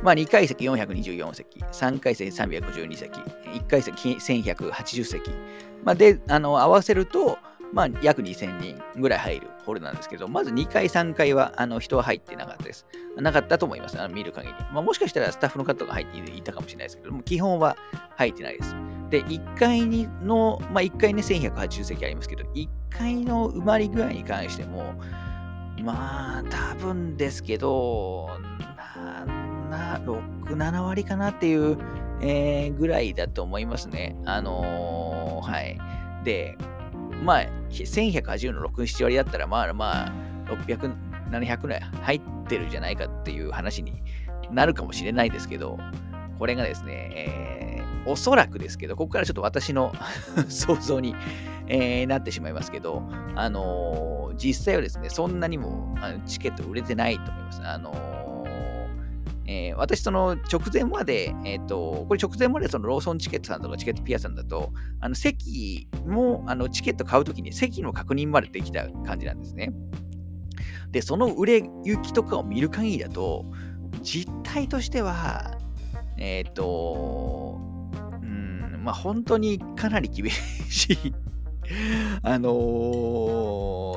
[0.04, 5.32] まあ2階席424席、3階席352席、1階席1180席。
[5.86, 7.38] まあ、で、あの、合わせると、
[7.74, 12.86] まあ、約2000人ぐらい入るホールなんですけど、まず2階、3階はあの人は入ってなかったです。
[13.18, 14.54] なかったと思います、あの見る限り。
[14.72, 17.76] まあ、もしかしたらスタッフの方が入っていたかもしれないですけども、基本は
[18.18, 18.76] 入ってないです。
[19.10, 24.96] で、1階にの、まあ、1階に1180席ありますけど、1階の埋まり具合に関しても、
[25.84, 28.30] まあ、多分ですけど、
[29.70, 31.78] な、6、7割かなっていう、
[32.22, 34.16] えー、ぐらいだと思いますね。
[34.26, 35.78] あのー、はい。
[36.24, 36.58] で、
[37.26, 40.14] まあ、1180の6、7割だったら、まあまあ、
[40.46, 40.96] 600、
[41.32, 44.04] 700ぐらい入ってるじゃないかっていう話に
[44.52, 45.80] なるかもしれないですけど、
[46.38, 49.92] これがですね、えー、おそらくですけど、ここからちょっと私の
[50.48, 51.16] 想像に、
[51.68, 53.02] えー、なってしまいますけど、
[53.36, 57.62] あのー、実際はですね、そんなにもあのチケット売れてないと思います。
[57.64, 58.25] あの
[59.48, 69.72] えー、私、その直前まで、えっ、ー、と、これ直前までそのローソンチケットさんとかチケットピアさんだと、あの席も、あのチケット買うときに席の確認までできた感じなんですね。
[70.92, 73.46] で、その売れ行きとかを見る限りだと、
[74.02, 75.58] 実態としては、
[76.18, 77.60] えっ、と、
[78.22, 81.14] うん、まあ本当にかなり厳しい
[82.22, 82.50] あの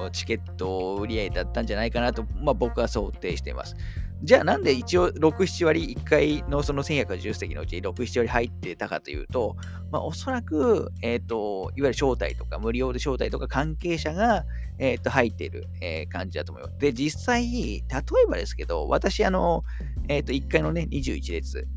[0.09, 3.77] ー、チケット売り上げだったんじゃないかなと、まあ、僕は想定しています。
[4.23, 9.57] じゃあなんで一応6、7割、1回のその1110席のうち6、7割入ってたかというと、
[9.93, 14.45] まあ、おそらく、えっ、ー、と、いわゆる招待とか、無料で招待とか関係者が、
[14.79, 16.79] えっ、ー、と、入っている、えー、感じだと思います。
[16.79, 17.83] で、実際、例え
[18.29, 19.65] ばですけど、私、あの、
[20.09, 21.69] えっ、と、1回のね、21列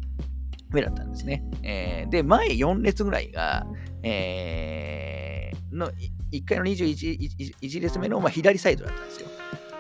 [0.72, 1.44] 目だったんですね。
[1.64, 3.68] えで、前4列ぐらいが、
[4.04, 5.92] えの
[6.32, 9.28] 1回の21列目の、まあ、左サイドだったんですよ。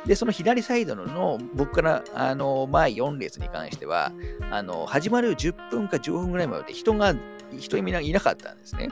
[0.05, 4.11] で、その左サイドの僕からあの前4列に関しては、
[4.49, 7.13] あの始まる10分か15分ぐらいまで人が、
[7.57, 8.89] 人いなかったんですね。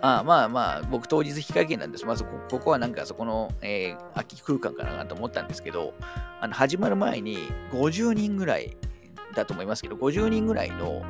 [0.00, 2.06] あまあまあ、僕当日控え券なんです。
[2.06, 5.94] まずこここはなんかそこの、えー、空き空間かなと思ったんですけど、
[6.40, 7.38] あの始まる前に
[7.72, 8.76] 50人ぐらい
[9.34, 11.02] だと思いますけど、50人ぐらいの、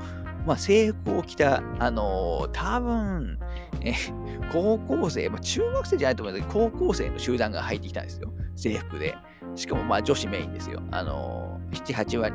[0.47, 3.39] まあ、制服を着た、あのー、多分、
[3.83, 3.95] え
[4.53, 8.33] 高校生、まあ、中学生じゃないと思うんですけど、高校生の集団が入ってきたんですよ。
[8.57, 9.17] 制服で。
[9.55, 10.81] しかもまあ女子メインですよ。
[10.91, 12.35] あのー、7、8割、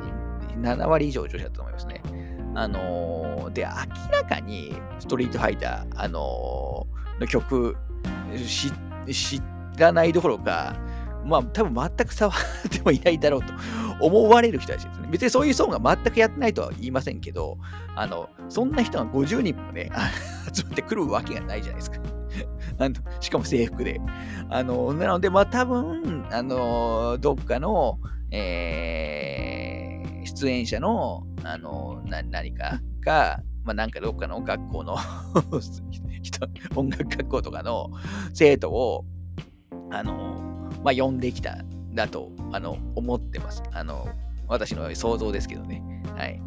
[0.57, 2.01] 7割以上女子だったと思いますね。
[2.55, 7.75] あのー、で、明らかにストリートファイター、あのー、の曲
[8.35, 9.41] 知
[9.77, 10.75] らないどころか、
[11.25, 13.53] まあ多分全く触ってもいないだろうと
[13.99, 15.07] 思われる人たちですね。
[15.09, 17.57] 別にそういう層が全くやってないとは言いませんけど、
[17.95, 19.89] あの、そんな人が50人もね、
[20.53, 21.99] 集まってくるわけがないじゃないですか。
[22.79, 24.01] あのしかも制服で。
[24.49, 27.99] あの、なので、まあ多分、あの、どっかの、
[28.31, 34.97] えー、出演者の、あの、な何かが、まあなんかどっかの学校の
[36.75, 37.91] 音楽学校とかの
[38.33, 39.05] 生徒を、
[39.91, 41.57] あの、まあ呼んできた
[41.93, 43.63] だと、あの、思ってます。
[43.71, 44.07] あの、
[44.47, 45.81] 私の想像ですけどね。
[46.15, 46.41] はい。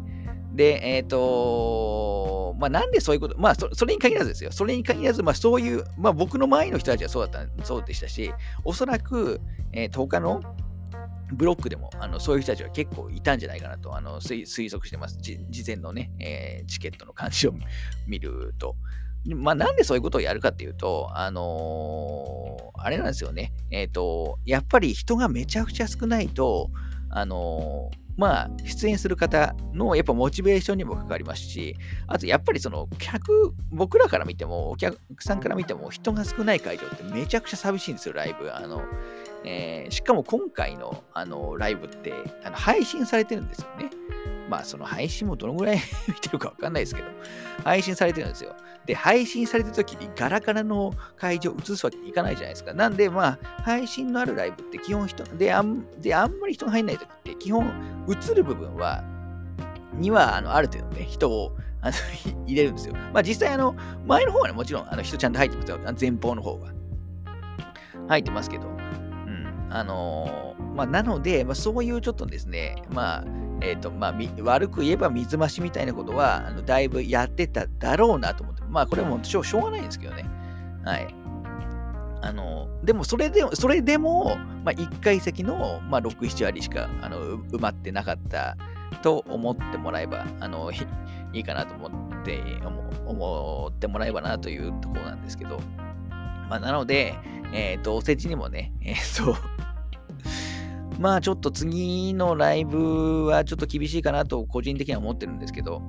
[0.53, 4.51] で、えっ、ー、とまあ、なんでそういうこと、まあそ、それに限らずですよ。
[4.51, 9.39] それに限らず、まあ、そういう、まあ、僕の周りの人たちはそうだった、そうでしたし、おそらく、
[9.71, 10.41] えー、他の
[11.31, 15.17] ブロックでもあのそういう人たちは結構いたんじゃないかなとあの推測してます。
[15.19, 17.53] 事前のね、えー、チケットの感じを
[18.07, 18.75] 見ると。
[19.25, 23.51] まあ、なんでそういうことをやるかっていうと、あのー、あれなんですよね。
[23.71, 26.69] えっ、ー、と、やっぱり人がめちゃくちゃ少ないと、
[27.09, 31.75] あのーまあ、出演する方のやっぱモチベーションにもかかりますし、
[32.07, 38.51] あとやっぱりその客、僕らから見ても、お客さんから見ても人が少ない会場ってめちゃくちゃ寂しいんですよ、ライブ。
[38.51, 38.81] あの
[39.45, 42.11] えー、しかも今回のあのライブって
[42.43, 43.91] あの配信されてるんですよね。
[44.49, 47.07] まあその配信もどのぐらい見てるかわかんないですけど、
[47.63, 48.55] 配信されてるんですよ。
[48.85, 52.73] で、配信されてる時にガラガラの会場を映すわけにいかないじゃないですか。
[52.73, 57.69] なんで、まあ、配信のあるライブって基本人、で、あんであんまり人が入んない時って基本
[58.09, 59.03] 映る部分は、
[59.93, 61.93] にはあのある程度ね、人をあの
[62.47, 62.93] 入れるんですよ。
[63.13, 65.79] まあ実際あの、前の方はね、もちろんあの人ちゃんと入ってますよ。
[65.99, 66.71] 前方の方が。
[68.07, 68.67] 入ってますけど。
[68.67, 69.67] うん。
[69.69, 73.23] あのー、まあなので、まあそういうちょっとですね、まあ、
[73.61, 80.25] えっ、ー、と、まあ、悪く言えば水増しみたいなことは、あのだいぶやってただろうなと思って、まあ、これもしょしょうがないんですけどね。
[80.83, 81.13] はい。
[82.21, 88.57] あの、でも、それでも、それでも、まあ、1階席の、まあ、6、7割しか、あの、埋まってなかった
[89.01, 90.71] と思ってもらえば、あの、
[91.33, 92.41] いいかなと思って、
[93.05, 95.59] 思ってもらえばなというところなんですけど、
[96.49, 97.15] まあ、なので、
[97.53, 99.37] えっ、ー、と、おせちにもね、えっ、ー、と、
[100.99, 105.81] まあちょっと次のライブはちょっと厳しいかなと個人的には思ってるんですけど、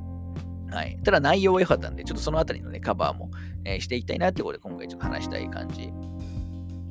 [0.71, 0.99] はい。
[1.03, 3.31] ただ内容は良かったんで、ちょっとそのあたりのね、カバーも、
[3.65, 5.91] えー、していきたいなってことで今回ちょっと話したい感じ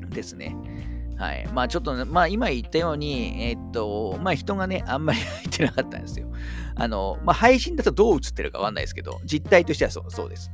[0.09, 0.55] ですね。
[1.17, 1.47] はい。
[1.53, 6.27] まあちょっと、まあ今言ったように、えー、っと、まあ人がね、あんまり 入ってなかったんですよ。
[6.75, 10.51] あの、まあ配信だとどう映ってるかわかんないですけど、実態としてはそうそうです。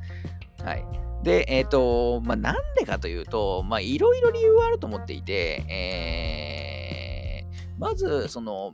[0.63, 0.85] はい。
[1.23, 6.82] で、えー、っと、まあなんでかというと、まあいろいろ理由はあると思っていて、えー
[7.77, 8.73] まず、その、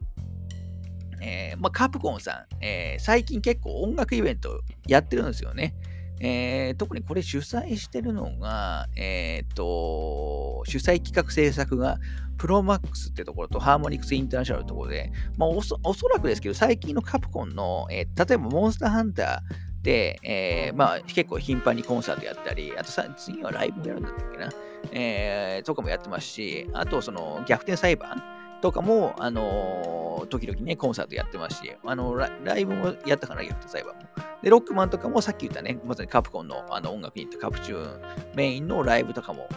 [1.22, 5.76] えー、まあ、カプコンさん、えー、最近結構音楽イベントやってるんですよね。
[6.22, 11.98] えー、特にこれ主催してるのが、えっ、と、主催企画制作が
[12.38, 15.78] プロマックスってところとハーモニクスインターナショナルのところで、まあおそ、
[16.14, 24.50] らくですけど、最近のカプコンの、え例えばモンスターハンターで、えまあ、結構頻繁にコンサートやったり、あとさ次はライブもやるんだったっけな、
[24.92, 28.22] えとかもやってますし、あとその逆転裁判、
[28.62, 34.02] とかも、あのー、時々ね、コンサートやってますし、あのラ、ライブもやったかな、ギフト裁判も。
[34.42, 38.02] で、ロックマンとかもさっき言ったね、まさにカプコンのあの音楽に行ったカプチューン
[38.36, 39.48] メインのライブとかも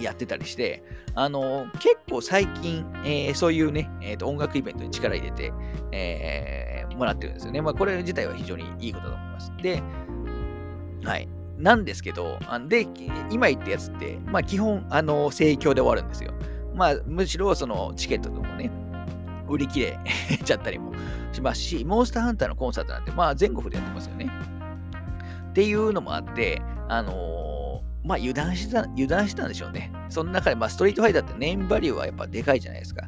[0.00, 0.82] やってたりして、
[1.14, 5.52] あのー、結構最近、えー、そういうね、えーと、音楽イベントに力入れて、
[5.92, 7.60] えー、もらってるんですよね。
[7.60, 9.52] まあ、これ自体は非常にいいことだと思います。
[9.62, 9.82] で、
[11.04, 11.28] はい。
[11.58, 12.86] なんですけど、で、
[13.30, 16.32] 今言ったやつって、まあ、基本、あの、盛況で終わるんですよ。
[16.76, 18.70] まあ、むしろ、その、チケットとかもね、
[19.48, 19.98] 売り切れ
[20.44, 20.92] ちゃったりも
[21.32, 24.30] しますし、モンスターハンターのコンサートなんて、まあ、全国でやってますよね。
[25.50, 29.90] っていうのもあって、あのー、まあ、油断した、油断したんでしょうね。
[30.10, 33.06] その中で、まあ、ストリートファイターってネームバリューはやっぱでかいじゃないですか。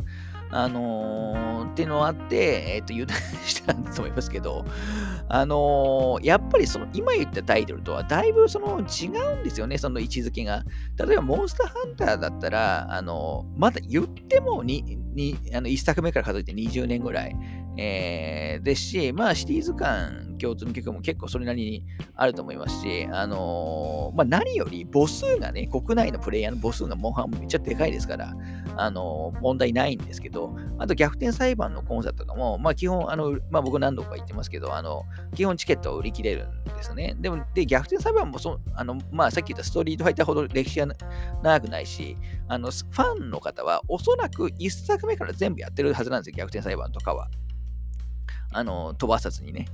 [0.51, 4.65] あのー、っていうのがあって、えっ、ー、と、油断したんだと思いますけど、
[5.31, 10.65] あのー、やっぱりその、今言ったタイトルとはだいぶその違うんですよね、その位置づけが。
[10.97, 17.37] 例えば、モンスターハンターだったら、あのまだ言ってもに、に、あの、1作目から数えて20年ぐらい、
[17.79, 21.87] えー、ですし、まあ、シティーズ間共通の曲も結構それなりに
[22.17, 28.35] あると思いますし、あのー、まあ、何より母数がね、国内のプレイヤーの母数がモンハンもめっちゃでかいですから、
[28.77, 35.05] あのー、問題ないんですけど、あと逆転裁判のコンサートとかも、まあ、基本、あの、まあ、僕何度か言ってますけど、あの、
[35.35, 37.15] 基本チケットを売り切れるんですね。
[37.19, 40.87] でも、で、逆転裁判もそ、あの、まあ、さっき言ったストリートファイターほど歴史が
[41.43, 42.17] 長くないし、
[42.49, 47.29] あの、ファンの方はおそらく1作目から全部やってるはずなんですよ、逆転裁判とかは。
[48.53, 49.67] あの、飛ばさずにね。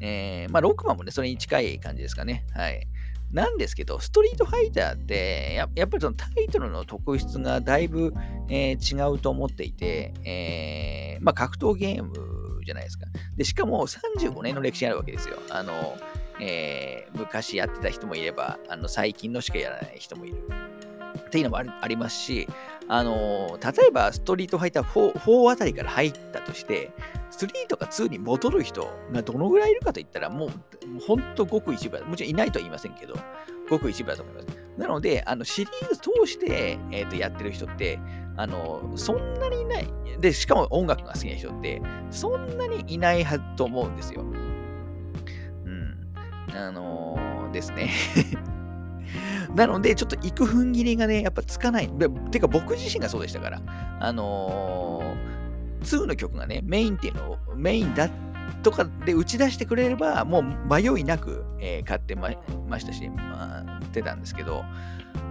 [0.00, 2.46] えー、まあ、6番もね、それに近い感じですかね。
[2.54, 2.86] はい。
[3.32, 8.12] なんですけど、ストリートファイターってや、やっぱりそのタイトルの特質がだいぶ、
[8.48, 12.12] えー、違うと思っていて、えー、まあ、格闘ゲーム
[12.64, 13.06] じゃないですか。
[13.36, 15.38] で、しかも35年の歴史があるわけですよ。
[15.50, 15.96] あの、
[16.40, 20.36] えー、昔やってた人もいれば、あの最近のしかやらない人もいる。
[21.18, 22.48] っていうのもありますし、
[22.88, 26.92] あの例えばストリートファイター 4, 4あたりから入ったとして、
[27.30, 30.50] 3とか2に戻る人がどのぐらいいるかといったら、もう
[31.06, 33.14] 本当ごく一部だもちろんいないとは言いませんけど、
[33.68, 34.46] ごく一部だと思います。
[34.76, 37.98] なので、あのシリーズ通して、えー、とやってる人って、
[38.40, 39.88] あのそんなにいない。
[40.18, 44.22] で、しかも音楽が好きな人って、そんなにいないはずと思うんですよ。
[44.22, 45.96] うん。
[46.54, 47.90] あのー、ですね
[49.54, 51.90] なので、ちょっと行く踏ん切りがね、やっぱつかない。
[52.30, 53.60] てか、僕自身がそうでしたから。
[54.00, 58.08] あのー、2の曲がね、メインっていうのを、メインだ
[58.62, 62.30] とかで打ち出してくれれば、もう迷いなく、えー、買ってま
[62.78, 64.64] したし、まあ、ってたんですけど、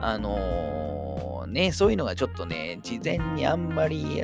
[0.01, 4.21] あのー、ね、そういうのがちょっとね、事前にあんまり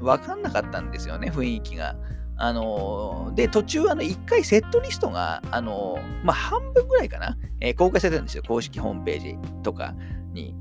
[0.00, 1.96] 分かんなかったんですよね、雰囲気が。
[2.36, 8.42] あのー、で、途中、あの、一回セットリストが、あのー、まあ、半分ぐらいかな、えー、公開されてるんですよ。
[8.46, 9.94] 公式ホームページとか
[10.32, 10.54] に。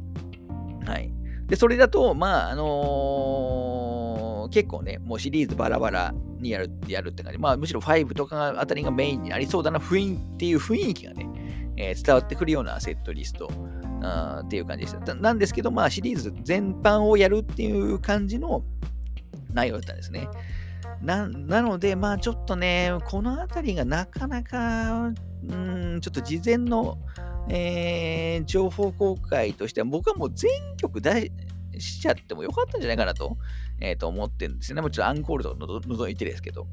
[0.86, 1.12] はい。
[1.48, 7.40] で、それだと、まあ、あの結構ね、もうシリーズバラバラにやるやるって感じ。
[7.40, 11.28] まあ、むしろ5とかあたりがメインになりそうだな、雰囲気っていう雰囲気がね、
[11.82, 13.50] え伝わってくるようなセットリスト。
[14.04, 15.14] あっていう感じでした。
[15.14, 18.64] なんですけど、まあ、シリーズ全般をやるっていう感じの
[19.54, 20.28] 内容だったんですね。
[21.02, 25.12] なので、まあちょっとね、このあたりがなかなか、
[25.48, 26.98] うん、ちょっと事前の、
[27.50, 31.32] えー、情報公開としては、僕はもう全曲出
[31.80, 33.38] しちゃってもよかったんじゃないかなと,、
[33.80, 34.82] えー、と思ってるんですよね。
[34.84, 36.68] もちろんアンコールと除いてですけど。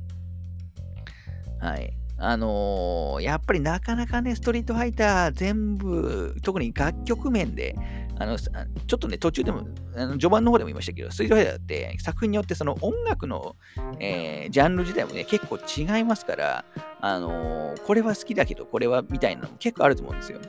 [1.60, 1.94] はい。
[2.20, 7.76] あのー、やっぱりなかなかね、ストリートファイター全部、特に楽曲面で、
[8.18, 13.54] あの、ちょっとね、途中でも、あの序盤の方でも言いましたけど、ストリートファイターって作品によってその音楽の、
[14.00, 16.64] えー、ジャンル自体もね、結構違いますから、
[17.00, 20.40] あのー、これは好きだけど、これはみたいなのも結構あると思うんですよ。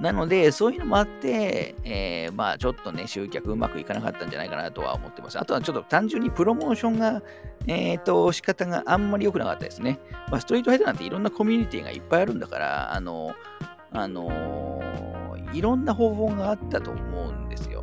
[0.00, 5.38] なので、そういうのもあって、えー、まあ、ちょっとね、集客うまくいかなかったんじゃないかなとは思ってます。
[5.38, 7.22] あとはちょっと単純にプロモーションが、
[7.66, 9.98] えっ、ー、と、仕方があんまり良くなかったですね。
[10.30, 13.34] まあ、ストリートヘッドなんていろんなコミュニティがいっぱいあるんだから、あの、
[13.92, 14.82] あの
[15.54, 17.82] いろんな方法があったと思うんですよ。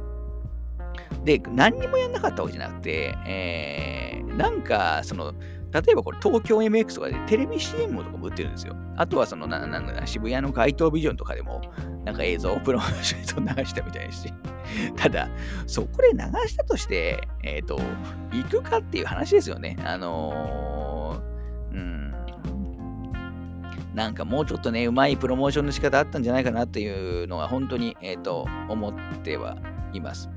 [1.24, 5.34] で、何にもやんなかったわけじゃなくて、えー、なんか、その、
[5.74, 8.76] 例えばこれ東京 MX とかでテレビ CM とかも売ってるんですよ。
[8.96, 11.62] あとはそのなな渋谷の街頭ビジョンとかでも
[12.06, 14.32] なんか映像を プロモーション流したみたいし。
[14.96, 15.30] ただ、
[15.68, 17.80] そこで流したとして、えっ、ー、と、
[18.32, 19.78] 行くかっていう話ですよね。
[19.84, 22.14] あのー、うん。
[23.94, 28.94] なんかもうちょっとね、うまいプロモーションの仕方あったんじゃないかなっていうのは本当に、えっ、ー、と、思っ
[29.24, 29.58] ては
[29.94, 30.30] います。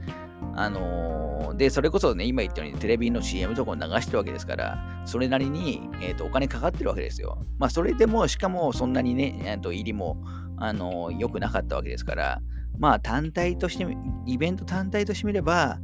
[0.56, 7.38] あのー、で、それこそね、今言ったようにテレビの CM とかを流してるわけですから、それなりに、えーと、お金かかってるわけですよ。
[7.58, 10.16] まあ、それでも、しかもそんなにね、えーと、入りも、
[10.56, 12.40] あのー、良くなかったわけですから、
[12.78, 13.86] まあ、単体として、
[14.26, 15.78] イベント単体としてみれば、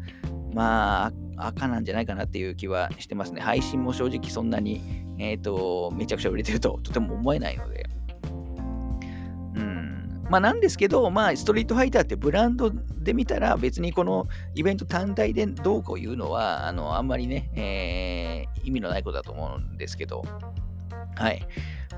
[0.54, 3.40] まあ、赤なんじゃないかなっていう気はしてますね。
[3.40, 4.80] 配信も正直そんなに、
[5.18, 7.86] えっ、ー、と、めちゃくちゃ売れてるととても思えないので。
[10.32, 20.24] まあ、なんですけど、まあ、ストリートファイターってブランドで見たら、別にこのイベント単体でどうこう言うのは、あのあんまりね、えー、意味のないことだと思うんですけど、
[21.16, 21.46] はい。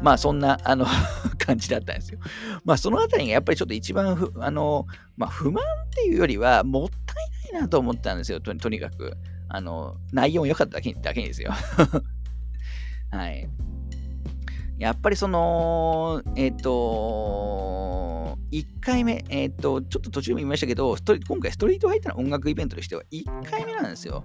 [0.03, 0.85] まあそんなあの
[1.39, 2.19] 感じだったんですよ。
[2.65, 7.13] まあそのあたりがやっぱりちょっと一番ふあの、まあ、不満っていうよりはもった
[7.51, 9.17] いないなと思ったんですよ、とにかく。
[9.49, 11.53] あの内容良かっただけだけにですよ。
[13.13, 13.49] はい。
[14.79, 20.97] やっぱりその、えっ、ー、と、1回目、えっ、ー、と、ちょっと途中も言いましたけど、
[21.29, 24.25] 今回ストリートファイターの音楽イベントとしては1回目なんですよ。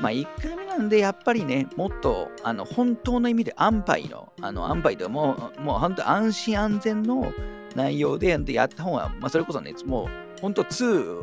[0.00, 7.32] まあ、1回目なんで、やっぱりね、もっと、あの、本当の意味で安牌の、あの、安牌でもう、もう本当安心安全の
[7.74, 11.22] 内容でやった方が、まあ、それこそね、もう、本当2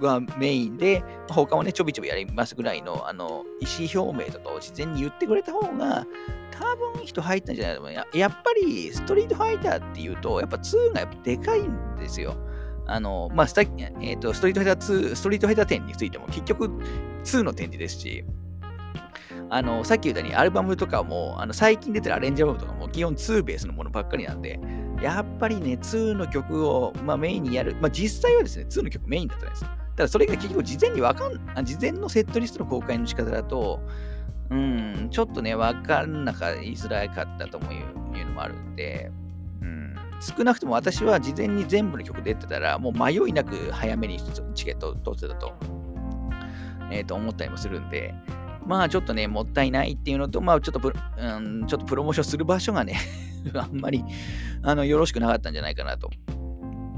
[0.00, 6.06] がメインで、他をね、ちょびちょびやりますぐらいの、あの、意思表明とかを事前に言ってくれた方が、
[6.60, 7.76] 多分人入ったんじゃない？
[7.76, 8.18] かと思う。
[8.18, 12.36] やっぱり、ストリートファイターっていうと、やっぱ2がやっぱでかいんですよ。
[12.86, 16.66] あの、まあ、スタえーと、ストリートファイター2、ストリートファイター10についても結局
[17.24, 18.24] 2の展示ですし、
[19.48, 24.60] あの、さっき言ったようにアルバムとかも、あの最近出てるアレンジアルバムとかも基本2ベースのものばっかりなんで、
[25.00, 29.64] やっぱりね、2の曲を、まあ、メインにやる、まあ、実際はですね、2の曲メインだったんです。
[29.96, 33.80] ただそれが結局事前にわかん、事前のセットリストの公開の仕方だと、
[34.50, 39.10] うん、ちょっとね、わかんなか言いづらかったともいういうのもあるんで、
[39.62, 44.18] うん、少なくとも私は事前に全部の曲出てたら、もう迷いなく早めに
[44.54, 45.52] チケットを取ってたと、
[46.90, 48.14] えー、と思ったりもするんで、
[48.66, 52.98] まあちょっとね、もったいないっていうのと、まあちょっとプ,、うん、ちょっとプロモーションする場所がね
[53.54, 54.04] あんまり
[54.62, 56.10] あのよろしくなかったんじゃないかなと、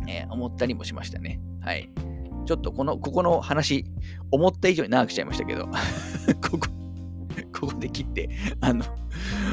[0.08, 1.40] えー、思ったりもしましたね。
[1.60, 1.90] はい。
[2.44, 3.84] ちょっとこの、ここの話、
[4.32, 5.66] 思った以上に長くしちゃいましたけど。
[6.50, 6.68] ここ、
[7.52, 8.30] ここで切って、
[8.60, 8.84] あの、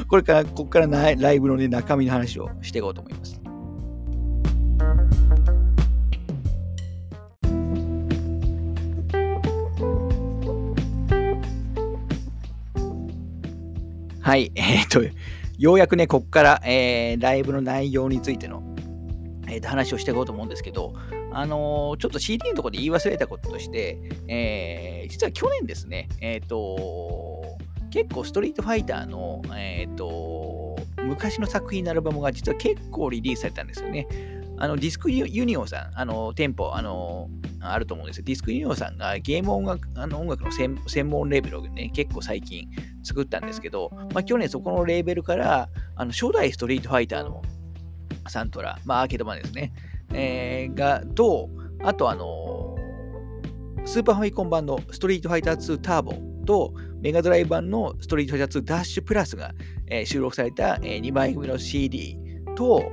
[0.08, 3.40] これから、ここからライブのね、中身の話をしていこうと思います。
[14.30, 15.00] はい、 えっ、と、
[15.58, 18.62] ようやくね、ここから、えー、ライブの内容についての、
[19.48, 20.94] えー、話をしていこうと思うんですけど、
[21.32, 23.98] あのー、ちょっと CD のところで言い忘れたこととして、
[24.28, 27.58] えー、実は去年ですね、えっ、と
[27.90, 34.06] 結構ストリートファイターの、えっ、と昔の作品のアルバムが実は結構リリースされたんですよね。
[34.58, 37.30] あのディスクユニオンさん、あの店舗、あの
[37.60, 38.24] あると思うんですよ。
[38.26, 42.68] ディスクユニオンさんがゲーム音楽あの音楽の専門レーベルをね、結構最近
[43.02, 47.42] 作ったんですけど、まあ、去年そこのレーベルからあの初代ストリートファイターの
[48.28, 49.72] サントラ、まあ、アーケード版ですね、
[50.12, 51.48] えー、が、と、
[51.82, 52.76] あとあの、
[53.84, 56.12] スーパーファミコン版のストリートファイター2ターボ
[56.44, 59.54] と、メガドライブ版のストリートファイター2ダッシュプラスが、
[59.86, 62.18] えー、収録された、えー、2枚組の CD
[62.56, 62.90] と、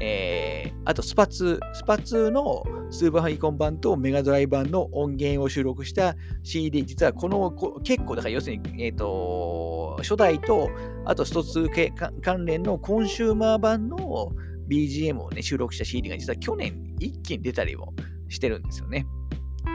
[0.00, 10.70] えー、あとスパ2、スパ2のスーパーファミコン版とメガドライブ版の音源を収録した CD、実はこのこ結構、だから要するに、えっ、ー、と、初代と、
[11.04, 11.92] あとスト2
[12.22, 14.32] 関連のコンシューマー版の
[14.68, 17.94] BGM をね、収録した CD が実は去年一気に出たりも
[18.28, 19.06] してるんですよね。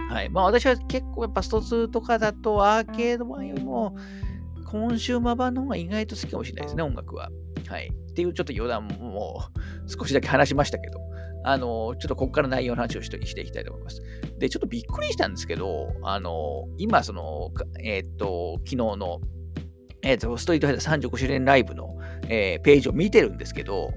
[0.09, 0.29] はい。
[0.29, 3.95] まあ私は結構やっぱスト2とかだとアーケード版よりも
[4.65, 7.29] コンシューマー版の方が意外と好きかもしれないですね、音楽は。
[7.67, 7.91] はい。
[8.09, 9.41] っていうちょっと余談も
[9.87, 10.99] 少しだけ話しましたけど、
[11.43, 14.01] あの、ちょっとここから内容の話をしてしていきたいと思います。
[14.39, 17.51] で、ちょっとびっくりしたんですけど、あの、今、その、
[17.83, 19.21] えー、っと、昨日の、
[20.01, 21.97] えー、っと、ストリートファイター35周年ライブの、
[22.27, 23.91] えー、ページを見てるんですけど、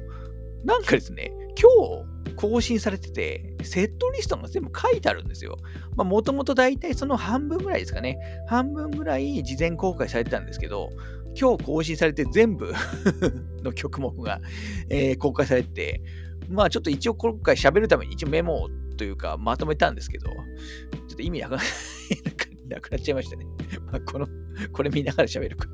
[0.64, 5.58] なんかですね、今日更新されてて、セットリストが全部書いてあるんですよ。
[5.96, 8.18] まあ、もともと大体その半分ぐらいですかね。
[8.48, 10.90] 半分ぐらい事前公開されてたんですけど、
[11.38, 12.72] 今日更新されて全部
[13.62, 14.40] の曲目が、
[14.90, 16.02] えー、公開されて、
[16.48, 20.36] まあちょっと一応今回喋るために一応メモというかまとめたんですけど、ちょ
[21.14, 21.52] っと意味なく
[22.68, 23.46] なくなっちゃいましたね。
[23.86, 24.28] まあ、この、
[24.72, 25.68] これ見ながら喋るか。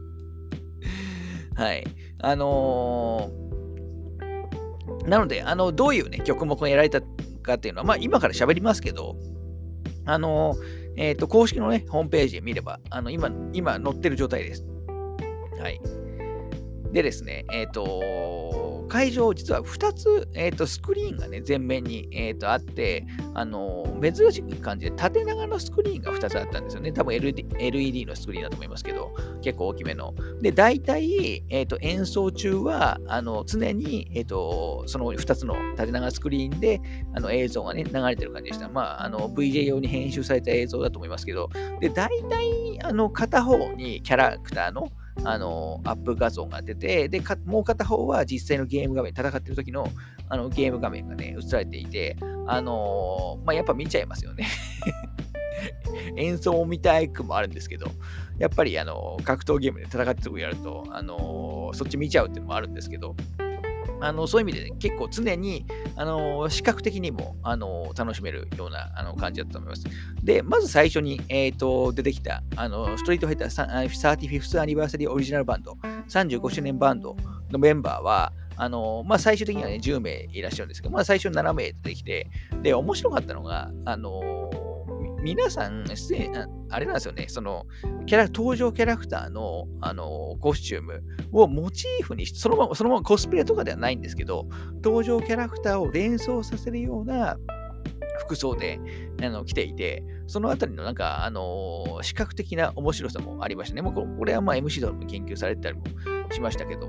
[1.55, 1.85] はい。
[2.21, 3.48] あのー
[5.07, 7.01] なので、あの、どういうね、曲目をやられた
[7.43, 9.17] かっていうのは、まあ、今から喋りますけど、
[10.05, 10.57] あの、
[10.97, 14.65] えっ、ー、と、公式のね、ホームページで見れば、あの、今、今載ってる状態です。
[15.61, 15.81] はい。
[16.93, 26.93] でですね、えっ、ー、と、会場、実は2つ、えーと、スクリーンがね、前面に、えーと、あって、あの、珍しい感じで縦長のスクリーンが2つあったんですよね。
[26.93, 29.13] 多分 LED, LED のスクリーンだと思いますけど、
[29.43, 30.15] 結構大きめの。
[30.41, 36.81] で、大体、えーと、演奏中は、あの常に、えーと、その2つの縦長スクリーンで
[37.15, 38.69] あの映像がね、流れてる感じでした。
[38.69, 44.89] まあ、あの VJ 用に編集された映像だと思いますけど、で、大体、あの片方にキャラクターの
[45.25, 49.89] あのアップ画像が出て、で、もう片方は実際のゲーム画面、戦ってる時の
[50.29, 52.17] あのゲーム画面がね、映されていて、
[52.47, 54.47] あのー、まあ、やっぱ見ちゃいますよね。
[56.17, 57.87] 演奏を見たいくもあるんですけど、
[58.39, 63.17] やっぱりあの格闘ゲームで戦ってるとこやると、あのー、そっち見ちゃうっていうのもあるんですけど、
[64.01, 69.85] あのそういう意味で、ね、結構常に、あの視覚的にも、あの楽しめるようなあの感じだと思います。
[70.23, 75.77] で、まず最初に、えーと、出てきた、あのストリートファイター 35th アニバーサリーオリジナルバンド、
[76.09, 77.17] 35周年バンド
[77.51, 82.29] のメンバーは、あのまあ、最終的には、ね、10名いらっしゃるんですけど、まあ、最初7名出てきて、
[82.63, 84.51] で、面白かったのが、あの
[85.23, 85.85] 皆さん、
[86.71, 87.67] あれなんですよね、その
[88.07, 91.03] キャラ登場キャラクターのあのコスチューム
[91.33, 94.49] をモチーフにして、そのままそのままコスプレとかではないんですけど、
[94.83, 97.37] 登場キャラクターを連想させるような
[98.21, 98.81] 服装で
[99.23, 103.83] あの着ていて、そのあたりのなんか、あの視覚的な面白さもありましたね。
[103.83, 105.85] もうこれはまあ MC ドラも研究されてたりも
[106.33, 106.89] しましたけど、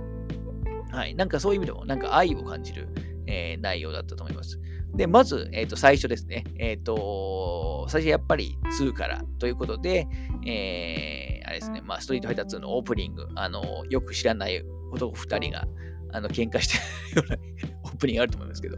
[0.91, 2.89] はい、なんかそういう意味でも、なんか愛を感じる、
[3.27, 4.59] えー、内容だったと思います。
[4.99, 6.43] で、まず、えっ、ー、と、最初ですね。
[6.57, 10.05] えっ、ー、と、最初やっぱり2からということで、
[10.45, 15.65] えー、あれですね、まあ、ストリートファイター2のオープニング、あの、よく知らない男2人が、
[16.11, 17.37] あの、喧嘩してるような
[17.85, 18.77] オープニングあると思いますけど、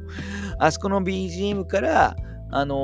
[0.60, 2.16] あそこの BGM から、
[2.52, 2.76] あの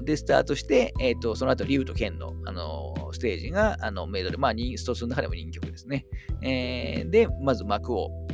[0.00, 6.06] ー、で、スタートして、えっ、ー、と、その後、竜と剣の、あのー、ステージが、あの、メイドで、まあ、スト2の中でも人曲ですね。
[6.40, 8.26] えー、で、まず幕を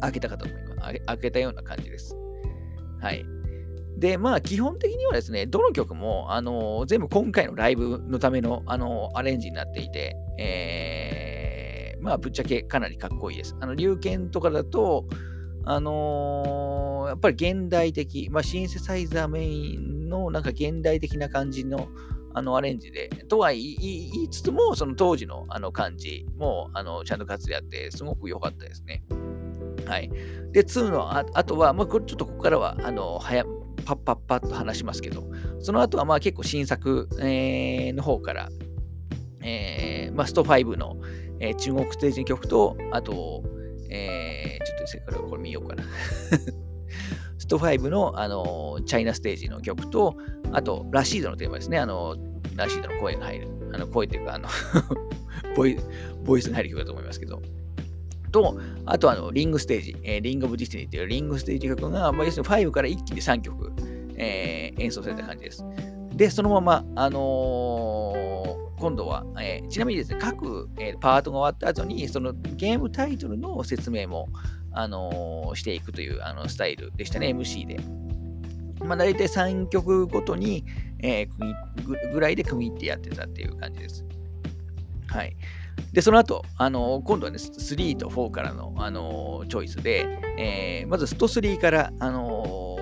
[0.00, 1.00] 開けたかと思います。
[1.06, 2.16] 開けたような感じです。
[3.04, 3.26] はい。
[3.98, 13.54] で、まあ、基本的にはですね、どの曲も、あのー、全部今回のライブのための、あのー、アレンジになっていて、えー、まあ、ぶっちゃけかなりかっこいいです。
[13.60, 15.04] あの、龍剣とかだと、
[15.66, 21.88] あのー、やっぱり現代的、まあ、シンセサイザーメインのなんか現代的な感じの
[22.36, 29.04] あのアレンジで、とは言いつつも、その当時のあの感じもあのちゃんと活躍やって、すごく良かったですね。
[29.86, 30.10] はい。
[30.52, 33.44] で、2のああとは、まあ、これちょっとここからは、あの、早、
[33.84, 35.24] パッパッパッと話しますけど、
[35.60, 38.48] その後はまあ結構新作、えー、の方から、
[39.42, 40.96] えーま、スト5の、
[41.40, 43.42] えー、中国ステージの曲と、あと、
[43.90, 45.84] えー、ちょっとせっかくこれ見ようかな。
[47.38, 50.16] スト5の、あのチャイナステージの曲と、
[50.52, 51.78] あと、ラシードのテーマですね。
[51.78, 52.16] あの
[52.56, 53.48] ラシードの声が入る。
[53.72, 54.48] あの声っていうか、あの
[55.56, 55.76] ボイ、
[56.24, 57.42] ボイスが入る曲だと思いますけど、
[58.34, 63.72] と、あとあの、リングステージ、えー、 Ring of Destiny っていうリングステージ曲が、まあ、要するに5から一気に3曲、
[64.16, 65.64] えー、演奏された感じです。
[66.16, 74.28] で、そのまま、あのー、今度は、えー、ちなみにですね、各、えー、パートが終わった後に、そのゲームタイトルの説明も、
[74.72, 77.78] あのー、していくというあのスタイルでしたね、MC で。
[78.84, 80.64] まあ、大体3曲ごとに、
[80.98, 84.04] えー、ぐらいで組み入ってやってたっていう感じです。
[85.06, 85.36] はい。
[85.92, 90.06] で、その後、あの今度はね、3と4からの、あのチョイスで、
[90.38, 92.76] えー、まずスト3から、あの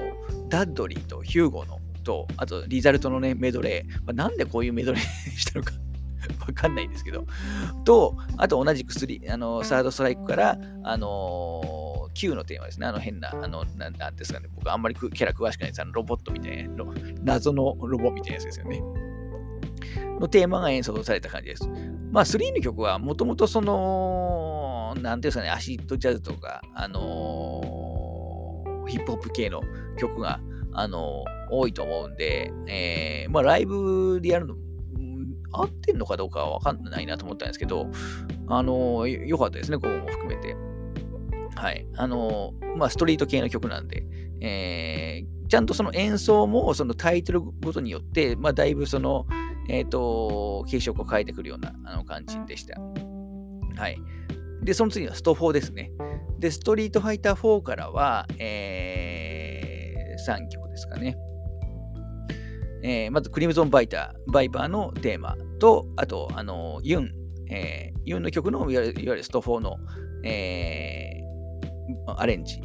[0.48, 5.02] ダッドリーとヒューゴのと、あとリザルトのね、メドレー、まあ、なんでこういうメドレー
[5.36, 5.72] したのか
[6.46, 7.26] わかんないんですけど、
[7.84, 12.86] と、あと同じく3、あのサードストライクから、あの Q のテーマですね。
[12.86, 14.48] あの変な、あの、なんなんですかね。
[14.54, 15.82] 僕あんまりキャラ詳しくないです。
[15.82, 16.84] あのロボットみたいな、
[17.22, 18.82] 謎のロボみたいなやつですよね。
[20.20, 21.68] のテーマが演奏された感じです。
[22.12, 29.62] まあ、3の曲はもともとその、なんていうんですかね、アシッドジャズとか、あのー、ヒップホップ系の
[29.98, 30.38] 曲が、
[30.74, 34.56] あのー、多いと思うんで、えー、まあ、ライブでやるの、
[35.52, 37.90] 合ってんのかどうかはわかんないなと思ったんですけど、
[38.46, 40.54] あのー、よかったですね、ここも含めて。
[41.54, 41.86] はい。
[41.96, 44.04] あのまあ、ストリート系の曲なんで、
[44.40, 49.26] えー、ちゃんとその演奏もそのタイトルごとによって、まあ、だいぶその、
[49.68, 52.80] えっ、ー、と、軽色を変えてくるようなあの感じでした。
[53.76, 53.96] はい。
[54.62, 55.90] で、その次はスト4ですね。
[56.38, 61.16] で、ストリートファイター4からは、えー、3曲ですかね。
[62.84, 67.12] えー、まず、クリムゾンバイター、バイパーのテーマと、あと、あの、ユン、
[67.50, 69.76] えー、ユンの曲のいわゆるスト4の、
[70.24, 72.60] えー、アレンジ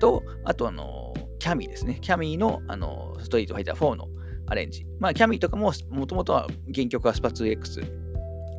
[0.00, 1.98] と、あと、あの、キャミーですね。
[2.00, 4.08] キャミーのあのストリートファイター4の
[4.48, 4.86] アレンジ。
[4.98, 7.86] まあ、キャミーとかも、もともとは原曲はスパ 2X、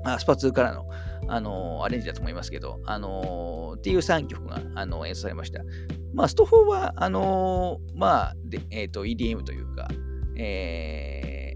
[0.05, 0.85] あスパ2からの、
[1.27, 5.61] あのー、アレンジだと思いますけど、あのー、っていう3曲が、あのー、演奏されました。
[6.13, 8.35] まあ、スト4は、あのまあ、
[8.71, 9.87] えーと、EDM というか、
[10.37, 11.53] え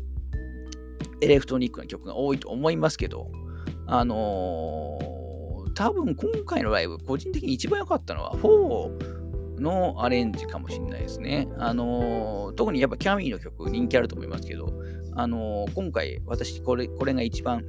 [1.21, 3.31] ー、エレクトロニックな曲が多いと思いますけど、
[3.86, 4.97] あの
[5.75, 9.22] 多分今回のライブ、個人的に一番良かったのは4
[9.64, 11.47] のアレンジかもしれないですね。
[11.57, 14.74] あのー、特にやっぱキャミーの曲人気あると思いますけど、
[15.16, 17.64] あのー、今回私これ、これが一番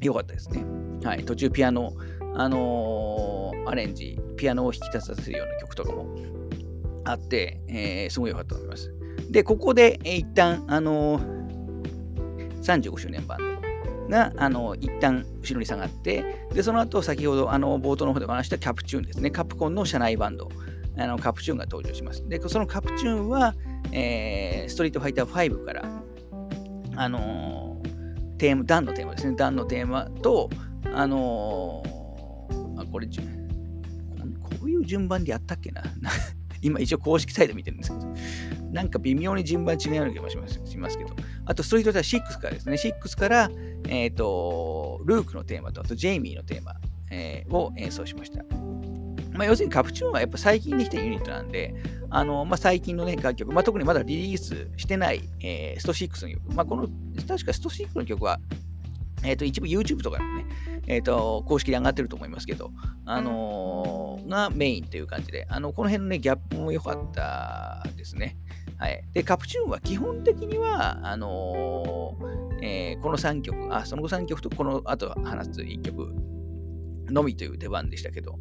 [0.00, 0.64] 良かったですね。
[1.04, 1.92] はい、途中ピアノ、
[2.34, 6.06] あのー、アレンジ、ピアノを引き立たせるような曲とかも
[7.04, 8.92] あって、え、すごい良かったと思います。
[9.30, 11.20] で、ここで、一旦、あの、
[12.62, 13.38] 35周年版
[14.08, 19.30] が、あの、一旦後ろに下がって、で、その後、先ほど、あの、冒頭の方で話したキャプチューンですね。
[19.30, 20.48] カプコンの社内バンド、
[20.96, 22.26] あのカプチューンが登場します。
[22.28, 23.54] で、そのカプチューンは、
[23.92, 26.02] えー、ストリートファイター5から、
[26.96, 29.36] あのー、テーマ、ダンのテーマですね。
[29.36, 30.50] ダンのテーマと、
[30.92, 33.12] あのー、あ、これ、こ
[34.62, 35.82] ういう順番でやったっけな？
[36.62, 38.14] 今一応公式サイト見てるんですけど、
[38.72, 41.14] なんか微妙に順番違うような気もしますしますけど、
[41.44, 43.50] あとストリートファイター6からですね、6から、
[43.88, 46.74] えっ、ー、と、ルークのテーマと、あとジェイミーのテーマ、
[47.10, 48.63] えー、を演奏しました。
[49.34, 51.74] まあ、要するにカプチューンはやっぱ最近できたユニットなんで、
[52.10, 56.88] あのまあ、最近の、ね、楽曲、まあ、特にまだリリースしてない、えー、スト6の曲、まあ、この
[57.26, 58.38] 確かスト6の曲は、
[59.24, 60.46] えー、と一部 YouTube とかでもね、
[60.86, 62.70] えー、と公式で上がってると思いますけど、
[63.04, 68.36] あのー、がメインという感じで、あのこの辺の、ね、ギャップも良かったですね。
[68.76, 76.14] はい、でカプチューンは基本的には、あのーえー、この3曲、あ、その3曲とこの後話す1曲
[77.10, 78.38] のみという出番でしたけど、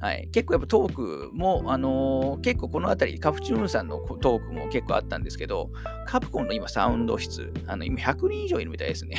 [0.00, 5.70] はい、結構やっぱトークも、あのー、結構この辺り、カプチューンさんのトークも結構あったんですけど、
[6.06, 9.16] カプコンの今サウンド室、あの今100人以上いるみたいですね。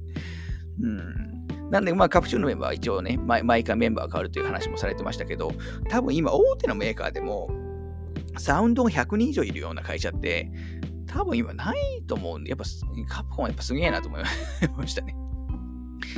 [0.80, 5.52] うん、なんで、まあ、カプチューンのメンバーは一応ね、毎回メンバーが変わるという話もされてましたけど、
[5.90, 7.50] 多分今、大手のメーカーでも、
[8.38, 10.50] サウンドが100人以上いるような会社って、
[11.06, 12.64] 多分今ないと思うんで、やっぱ
[13.08, 14.22] カプコンはやっぱすげえなと思い
[14.76, 15.14] ましたね。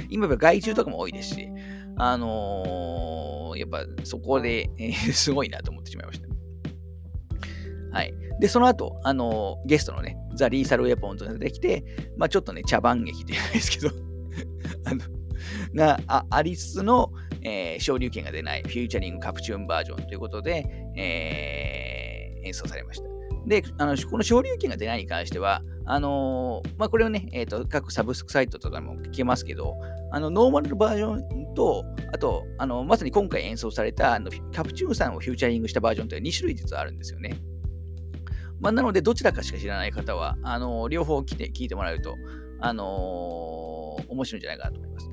[0.09, 1.49] 今やっぱ外注とかも多いですし、
[1.97, 6.29] あのー、やっぱそこで、えー、すごいなと思ってしまいました、
[7.93, 8.15] はい。
[8.41, 11.85] で、その後、あのー、ゲストのね、ザ・リーサル・ウェポンズが出てきて、
[12.17, 13.91] まあちょっとね、茶番劇じゃないですけど
[14.85, 15.01] あの、
[15.75, 20.67] があありつつの、えー、昇竜拳が出ないフューチャリングカプチューンバージョンということで、
[20.97, 23.14] えー、演奏されました。
[23.47, 29.77] で、あのこの昇竜拳が出ないに関しては、あのー、まあ、これをね、えーと、各サブスクサイトとかも聞けますけど、
[30.13, 37.37] あのノーマルバージョンと、あと、あのまさに今回演奏されたあのカプチューンさんをフューチャリングしたバージョンというのは2種類実はあるんですよね。
[38.61, 42.17] まあ、なので、どちらかしか知らない方は、あの両方来て聞いてもらうと、
[42.61, 45.11] あのー、面白いんじゃないかなと思います。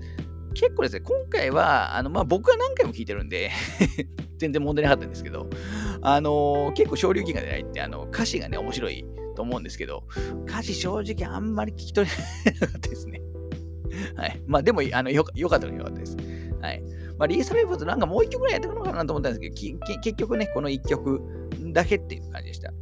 [0.53, 3.51] 結構ですね、今回は、あのまあ、僕は何回も聞いてるんで
[4.38, 5.49] 全然問題なかったんですけど、
[6.01, 10.03] あのー、結構昇竜拳が出ないって、あの歌詞がね、面白いと思うんですけど、
[10.47, 13.21] 歌詞正直あんまり聞き取れなかったですね。
[14.15, 14.41] はい。
[14.47, 16.17] まあでも、あのよよかったのよかったです。
[16.61, 16.83] はい。
[17.17, 21.21] まあ、リーサルエフォートなんかもう一曲ぐらいやってくるのかなと思ったんですけど、結局ね、この一曲
[21.71, 22.73] だけっていう感じでした。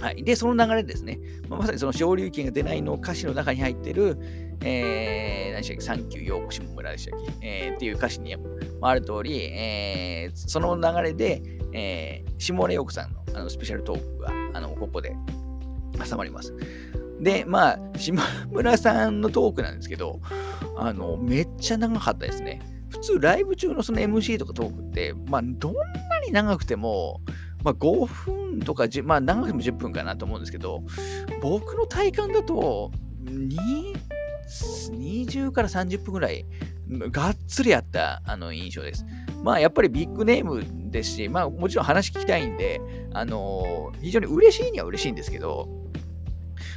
[0.00, 0.22] はい。
[0.22, 1.18] で、その流れですね。
[1.48, 4.18] まあ、まさにその昇竜拳が出ないの歌詞の中に入ってる、
[4.62, 8.36] えー、何でしたっけ、サンキュー、ようこし村でしたっけ、えー、っていう歌詞に
[8.80, 11.42] ある通り、えー、その流れで、
[11.74, 15.14] えー、下根陽子さんのあのスペシャルトークがあのここで
[16.08, 16.54] 挟まります。
[17.20, 20.20] で、まあ、島村さんのトークなんですけど、
[20.76, 22.60] あの、めっちゃ長かったですね。
[22.90, 25.80] 普通、ライブ中のその MC とかトークって、まあ、どんな
[26.26, 27.20] に長くても、
[27.62, 30.82] まあ、5分とか、まあ、長くても10分かなと思うんですけど、
[31.40, 32.90] 僕の体感だと、
[33.26, 36.44] 20から30分ぐらい、
[37.10, 39.06] がっつりやったあの印象です。
[39.44, 42.80] まあ、やっぱりビッグネームですし、まあ、もちろん話聞きたいんで、
[43.12, 45.68] あのー、非常に嬉しいには嬉しいんですけど、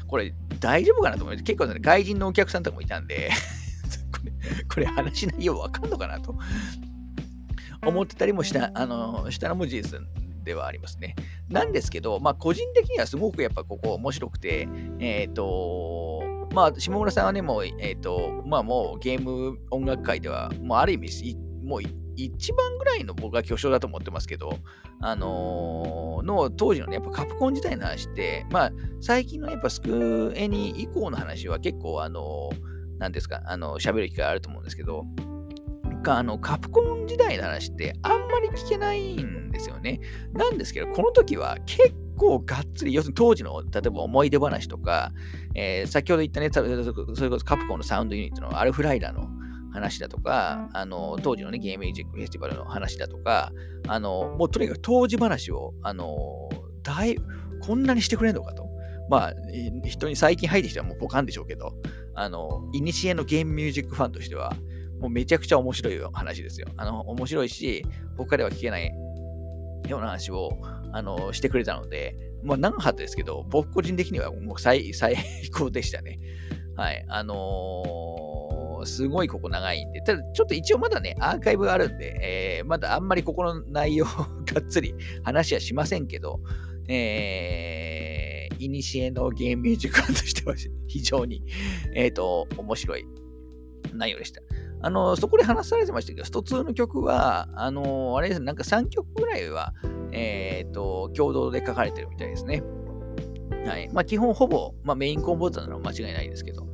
[0.06, 3.30] これ大丈夫かなと思って、結構、ね、外人のお客さんとかもいたんで
[4.12, 4.32] これ、
[4.66, 6.36] これ話内容わかんのかなと
[7.86, 10.02] 思ってたりもした、あのー、したのも事実
[10.44, 11.16] ではありますね。
[11.48, 14.68] なんですけど、まあ、個人的にはすごくやっぱここ面白くて、
[15.00, 16.22] えっ、ー、と、
[16.54, 24.58] まあ、下村さんはね、もう、えっ、ー、と、まあもうゲーム音楽界では、もうある意味、もう一番ぐらいの僕は巨匠だと思ってますけど、
[25.00, 35.06] あのー、の当時のね、やっぱカプコン自体の話って、まあ、最近のやっぱスクエニ以降の話は結構、あのー、なんですか、あの、喋る機会あると思うんですけど、
[36.08, 40.00] あの、カプコン時代の話ってあんまり聞けないんですよね。
[40.34, 45.12] なんですけど、この時は結構がっつり、要するに当時の、例えば思い出話とか、
[45.54, 49.30] えー、先ほど言ったね、それこそカプコンのサウンドユニットのアルフライダーの
[49.72, 53.52] 話だとか、あの、当時のね、ゲームミュージックフェスティバルの話だとか、
[53.88, 56.50] あの、もうとにかく当時話を、あの、
[56.84, 57.18] だい
[57.62, 58.68] こんなにしてくれんのかと。
[59.10, 59.34] まあ、
[59.86, 61.74] 人に最近入ってきたらもうポカンでしょうけど、
[62.16, 64.54] あの、いにしえのゲームミュージックファンとしては、
[65.00, 66.68] もうめちゃくちゃ面白い話ですよ。
[66.76, 67.86] あの、面白いし、
[68.18, 68.88] 他では聞けない
[69.88, 70.52] ような話を、
[70.92, 75.16] あの、してくれたので、まあ、長かったですけど、僕個人的にはもう最最
[75.54, 76.20] 高でしたね。
[76.76, 77.06] はい。
[77.08, 78.37] あのー
[78.86, 84.06] すごいここ長いんで、ただちょっと一応まだね、アーカイブがあるんで、えー、まだあんまりここの内容
[84.46, 86.40] がっつり話はしませんけど、
[86.88, 90.56] えー、いにしえのゲームミュージックとしては
[90.88, 91.44] 非常に、
[91.94, 93.06] えっ、ー、と、面白い
[93.94, 94.42] 内容でした。
[94.82, 99.74] あの、そこで話されてましたけど、スト2の曲は、あの、あれですね、なんか3曲ぐらいは、
[100.12, 102.62] えっ、ー、と、共同で書かれてるみたいですね。
[103.66, 103.90] はい。
[103.92, 106.68] まあ、基本ほぼ、まあ、メインコンポーザーなのは間違いないですけど、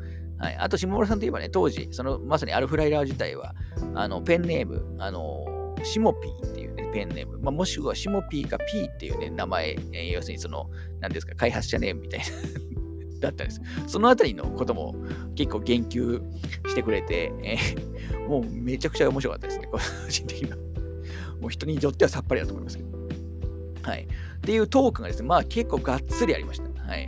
[0.44, 0.58] はい。
[0.58, 3.56] あと、下村さんといえばね、当時、その、まさにアルフライラー自体は、
[3.96, 5.46] あの、ペンネーム、あの、
[5.84, 10.70] シモピーっていうね、ペンネーム、まあ、もしくはシモピーかピーっていうね、名前、えー、要するにその、
[11.00, 12.26] 何ですか、開発者ネームみたいな
[13.22, 13.62] だったんです。
[13.88, 14.96] そのあたりのことも
[15.36, 16.22] 結構言及
[16.68, 19.80] してくれて、えー、もうめちゃくちゃ面白かったですね、個
[20.10, 20.58] 人的には。
[21.40, 22.90] もう人によってはさっぱりだと思いますけど。
[23.84, 24.04] はい。
[24.04, 26.84] っていうトークがですね、まあ結構がっつりありました。
[26.84, 27.08] はい。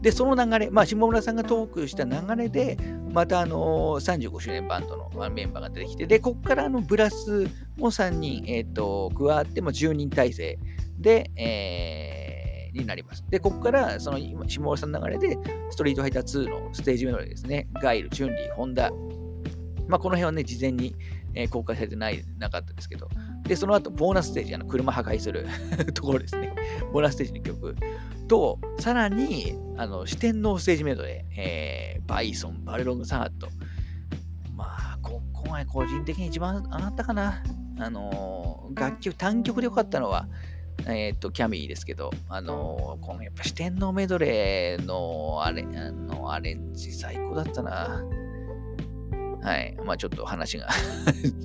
[0.00, 2.76] で、その流れ、まあ、下村さんがトークした流れで、
[3.12, 10.58] また、あの、35周年バンドのメンバーが出てきて、で、ここからあのブラスも3人、えっ、ー、と、加わっても10人体制
[10.98, 13.24] で、えー、になります。
[13.28, 15.38] で、ここから、その、下村さんの流れで、
[15.70, 18.90] ストリートファイター2のステージメロディですね、ガイル、チュンリー、ホンダ、
[19.88, 20.94] まあ、この辺はね、事前に、
[21.34, 23.08] えー、公開されてないなかったですけど、
[23.48, 25.46] で、その後、ボーナスステージ、あの車破壊する
[25.94, 26.54] ところですね。
[26.92, 27.74] ボーナスステージの曲
[28.28, 33.48] と、さらに、あの、四天王ステージメイドで、えー、バイソン、バルロングサート。
[34.54, 37.42] まあ、ここが個人的に一番上がったかな。
[37.78, 40.28] あのー、楽曲、単曲でよかったのは、
[40.86, 48.04] えっ、ー、と、キャミーですけど、あのー、このやっぱ四天王メドレーのあれ、あの、アレンジ最高だったな。
[49.40, 49.74] はい。
[49.86, 50.68] まあちょっと話が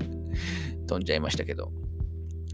[0.88, 1.72] 飛んじゃいましたけど。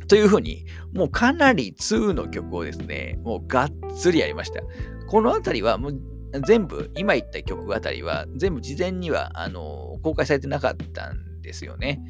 [0.09, 4.61] というふうに、もうかなり2の曲をですね、もうがっつりやりました。
[5.07, 5.99] このあたりはもう
[6.45, 12.01] 全部、今言った曲あたりは全部事前にはあの公開されてなかったんですよね。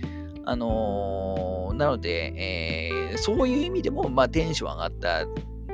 [0.46, 5.26] あのー、なので、えー、そういう意味でも、まあ、テンション上がった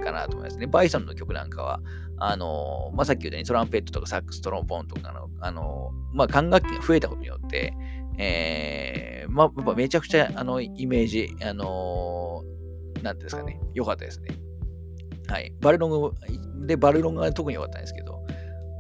[0.04, 0.68] かなと思いますね。
[0.68, 1.80] バイソンの曲なんかは、
[2.18, 7.74] あのー、まあ、さっき言ったようにトランペットとかサックス、トロンボーンとかの、あのまあ、管楽器が増えたことによって、
[8.18, 14.38] えー、まあ、やっぱめちゃくちゃ、あの、イメージ、あのー、なんていうんですかね、良かったですね。
[15.28, 15.54] はい。
[15.60, 16.12] バルロン
[16.60, 18.24] グ、で、バルロングが特に良かったんですけど、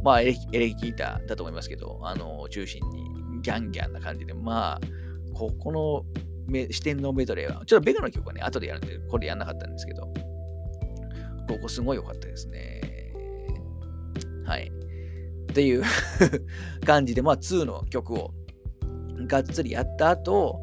[0.03, 4.81] まあエレ、エレキギターだと思いますけど、あのー、中心にギャンギャンな感じで、まあ、
[5.33, 6.05] ここの
[6.71, 10.03] 視点のメドレーは、ちょっとベガの曲はね、後でやるんで、これやんなかったんですけど、
[11.47, 12.81] ここすごい良かったですね。
[14.45, 14.71] はい。
[15.51, 15.83] っていう
[16.85, 18.33] 感じで、まあ、2の曲を
[19.27, 20.59] がっつりやった後、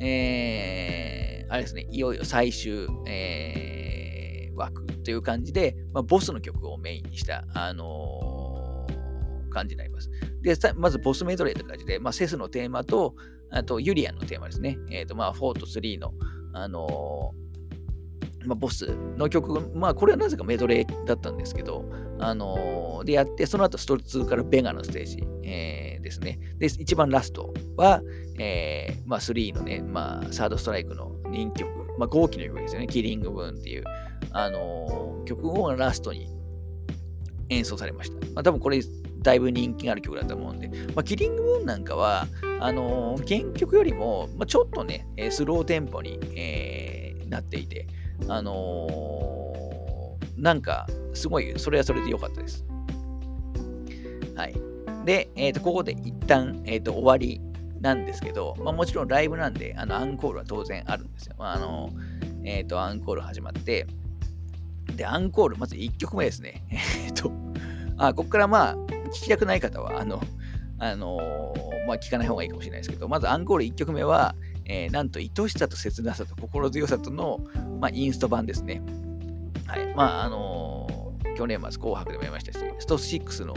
[0.00, 10.10] えー、あれですね、いよいよ最終、えー、枠という感じで、まあ、ボスの曲をメインにした、あのー、感じになります。
[10.42, 13.14] で、まずボスメドレーという感じで、まあ、セスのテーマと、
[13.50, 14.78] あとユリアンのテーマですね。
[14.90, 16.12] えっ、ー、と、まあ、4と3の、
[16.52, 17.32] あの
[18.48, 18.86] まあ、ボス
[19.18, 21.84] の曲、まあ、これはなぜかメドレーだったんですけど、
[22.18, 26.40] あのー、でやって、その後スト2からベガのステージ、えー、ですね。
[26.58, 28.00] で、一番ラストは、
[28.38, 32.86] えー、まあ、3のね、まあ、サードストライクの人気曲、まあ、号機の曲ですよね。
[32.86, 33.84] キリングブーンっていう、
[34.32, 36.30] あのー、曲をラストに
[37.50, 38.16] 演奏されました。
[38.32, 38.80] まあ、多分これ、
[39.20, 42.26] だいぶ人気がある曲だと思うんで、まあ、キリングブーンなんかは、
[42.60, 47.86] あのー、原曲よりも、まあ、ちょっとね、スローテンポに、えー、なっていて、
[48.26, 52.64] あのー、なんか、すごい、それはそれで良かったです。
[54.34, 54.54] はい。
[55.04, 57.40] で、えっ、ー、と、ここで一旦、えっ、ー、と、終わり
[57.80, 61.36] なんですけど、まあ、もちろんライブなんで、あの、アンコールは当然あるんですよ。
[61.38, 61.90] まあ、あの、
[62.44, 63.86] えっ、と、アンコール始まって、
[64.96, 66.64] で、アンコール、まず1曲目ですね。
[66.70, 67.30] えっと、
[67.96, 68.76] あ、ここからまあ、
[69.08, 70.20] 聞きたくない方は、あの、
[70.80, 71.54] あの
[71.88, 74.34] まあ、聞かない方がいいかもしれないですけど、まずアンコール1曲目は、
[74.68, 77.40] えー、なんと愛しさと切なさと心強さとの、
[77.80, 78.82] まあ、インスト版ですね。
[79.66, 79.94] はい。
[79.94, 83.54] まあ、あのー、去年末紅白でもやりましたし、スト6の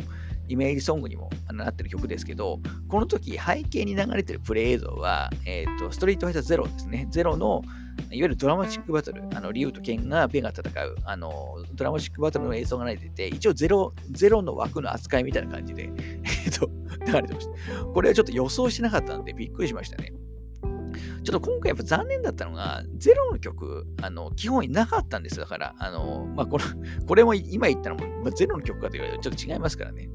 [0.48, 2.60] イメージソングにもなってる曲ですけど、
[2.90, 7.08] この時背景に流れてるプレイ映像は、えっ、ー、と、ストリートファイターゼロですね。
[7.10, 7.62] ゼロの、
[8.10, 15.90] いわゆるドラマチックバトル、あの、リュウとケンがベが戦う、あの、ドラマチックバトルの映像が流れてて、一応ゼロ、ゼロの枠の扱いみたいな感じで、
[16.46, 16.70] えっと、
[17.06, 17.86] 流れてました。
[17.86, 20.12] これはちょっと予想してなかったんでびっくりしましたね。
[21.24, 26.64] ちょっと今回やっぱ残念だったのが、ゼロの曲、あの、基本になかったんですだから、あの、まあ、これ、
[27.08, 30.10] これも今言ったのも、まあ、ゼロの曲かと言われるとちょっと違いますからね。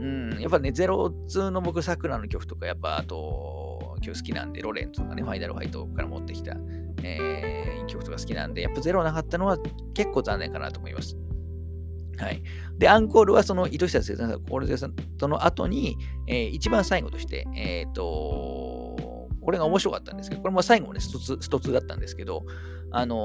[0.00, 6.56] うん、やっぱね、ゼロ2の僕、さくらの曲とか、やっぱ、あと、今日好きなんで、ロレンとかね、ファイナルファイトから持ってきた、
[7.02, 9.58] えー、曲とか好きなんで、やっぱゼロなかったのは
[9.94, 11.16] 結構残念かなと思います。
[12.18, 12.42] はい。
[12.78, 15.96] で、アンコールはその糸下生産者、これさんとの後に、
[16.26, 18.73] えー、一番最後として、えっ、ー、と、
[19.44, 22.44] これが面白かったんですけど、これも最後までストツ、ストツだったんですけど、
[22.90, 23.18] あのー、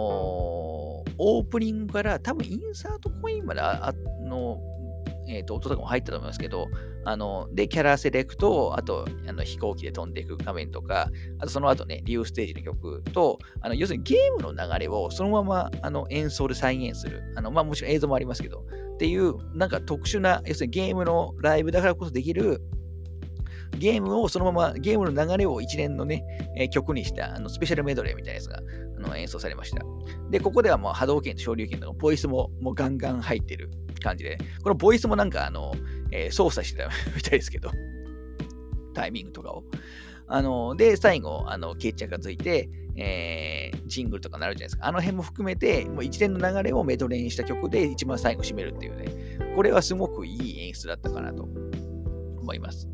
[1.18, 3.94] オープニングから多分インサートコインまであ
[4.24, 4.60] の
[5.30, 6.68] えーと、音とかも入ったと思いますけど、
[7.06, 17.22] あので、キャラセレクト、あとあの飛行機で飛んでいく画面とか、あとその後ね、リューステージの曲と、あの要するにゲームの流れをそのままあの演奏で再現する。
[17.36, 18.66] あのまあ、もちろん映像もありますけど、
[18.96, 22.62] っていう、なんか特殊な、要するにゲームのライブだからこそできる
[23.78, 26.26] ゲームをそのまま、ゲームの流れを一連のね、
[26.58, 28.62] えー、曲にしたあのスペシャルメドレーみたいなやつが
[28.98, 29.84] あの演奏されました。
[30.30, 33.70] で、ここではもう波動拳と昇竜拳とかボイスももうガンガン入ってる
[34.04, 35.74] 感じで、このボイスもなんかあの、
[36.12, 37.72] えー、操作してたみたいですけど、
[38.94, 39.64] タイミングとかを。
[40.32, 44.88] あの、で、最後、あの、決着がついて、えー、ジングルとかなるじゃないですか。
[44.88, 49.06] あの辺も含めて、もう一連の流れをメドレーにした曲で一番最後締めるっていうね、
[49.56, 52.88] これはすごくいい演出だったかなと思います。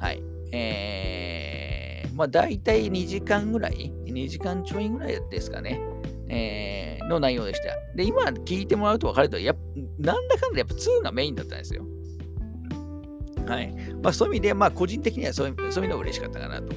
[0.00, 0.22] はい。
[0.52, 5.80] えー、まあ大体2時間ぐらい ?2 時間ちょいぐらいですかね。
[6.28, 7.76] えー、の内容でした。
[7.94, 9.54] で、今聞いてもらうと分かると、や
[9.98, 11.84] なんだかんだやっぱ2がメインだったんですよ。
[13.46, 13.74] はい。
[14.02, 16.72] まあそういう意味で、まあ個人的にはそういうそういう意味でも嬉しかったかなと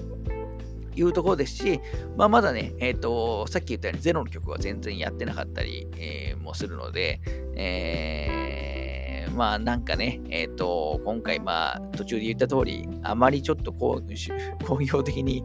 [0.95, 1.79] いうところですし、
[2.17, 7.21] まあまだね、えっ、ー、と、さっき言ったようにゼロの曲は全然やってなかったり、えー、もするので、
[7.55, 8.82] えー
[9.35, 14.03] まあなんかね、えっ、ー、と、今回まあ途中で言った通り、あまりちょっとこう、
[14.65, 15.43] 工業的に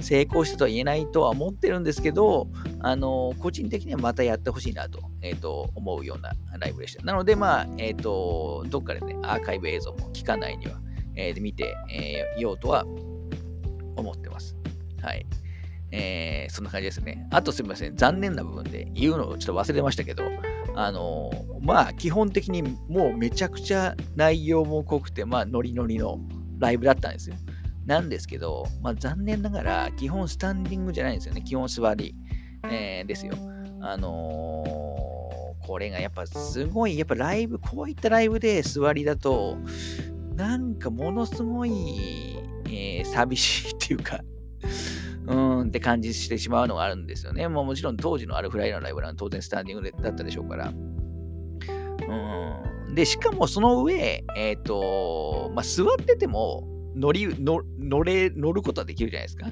[0.00, 2.48] 成功したとは言えないとは思ってるんですけど、
[2.80, 7.04] あの、個人的にはまたやってほしいなと、えっ、ー、と、思うようなライブでした。
[7.04, 10.80] なのでまあ、えっ、と、どっかでね、アーカイブ映像も期間内には、
[11.14, 12.84] えー、見て、えー、ようとは
[13.96, 14.56] 思ってます。
[15.02, 15.26] はい。
[15.90, 17.26] えー、そんな感じですね。
[17.30, 20.24] あとすみません、残念な部分で言うのをちょっと忘れましたけど、
[20.80, 21.28] あの
[21.60, 26.20] まあ、基本的にもうめちゃくちゃ内容も濃くて、まあ、ノリノリの
[26.60, 27.34] ライブだったんですよ。
[27.84, 31.42] なんですけど、まあ、残念ながら、基本スタンディングじゃないんですよね。
[31.42, 32.14] 基本座り、
[32.70, 33.32] えー、ですよ。
[33.80, 39.56] あのー、これがやっぱすごい、やっぱライブ、こういったライブで座りだと、
[40.36, 41.72] なんかものすごい、
[42.66, 44.20] えー、寂しいっていうか
[45.28, 47.46] うーんって感じしてしまうのがあるんですよね。
[47.48, 50.68] もうもちろん当時のアルフライのライブは当然スタンディングだったでしょうから。
[50.68, 50.72] う
[52.92, 56.66] んで、しかもその上、えっ、ー、と、まあ、座ってても
[56.96, 57.62] 乗り乗
[58.02, 59.46] れ乗ることはできるじゃないですか。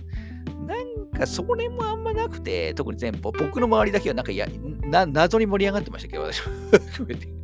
[0.66, 4.48] なんかそれもあんまなくて、特に前方、僕の周りだけはなんかや
[4.84, 7.28] な謎に盛り上がってましたけど、私も含めて。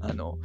[0.00, 0.38] あの、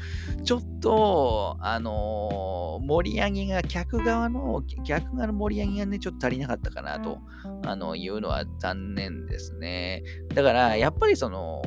[0.43, 7.19] ちょっと、あのー、盛り上げが、客側の、客側の盛り上げがね、ちょっと足りなかったかなと、
[7.65, 10.03] あの、いうのは残念ですね。
[10.33, 11.61] だから、やっぱりその、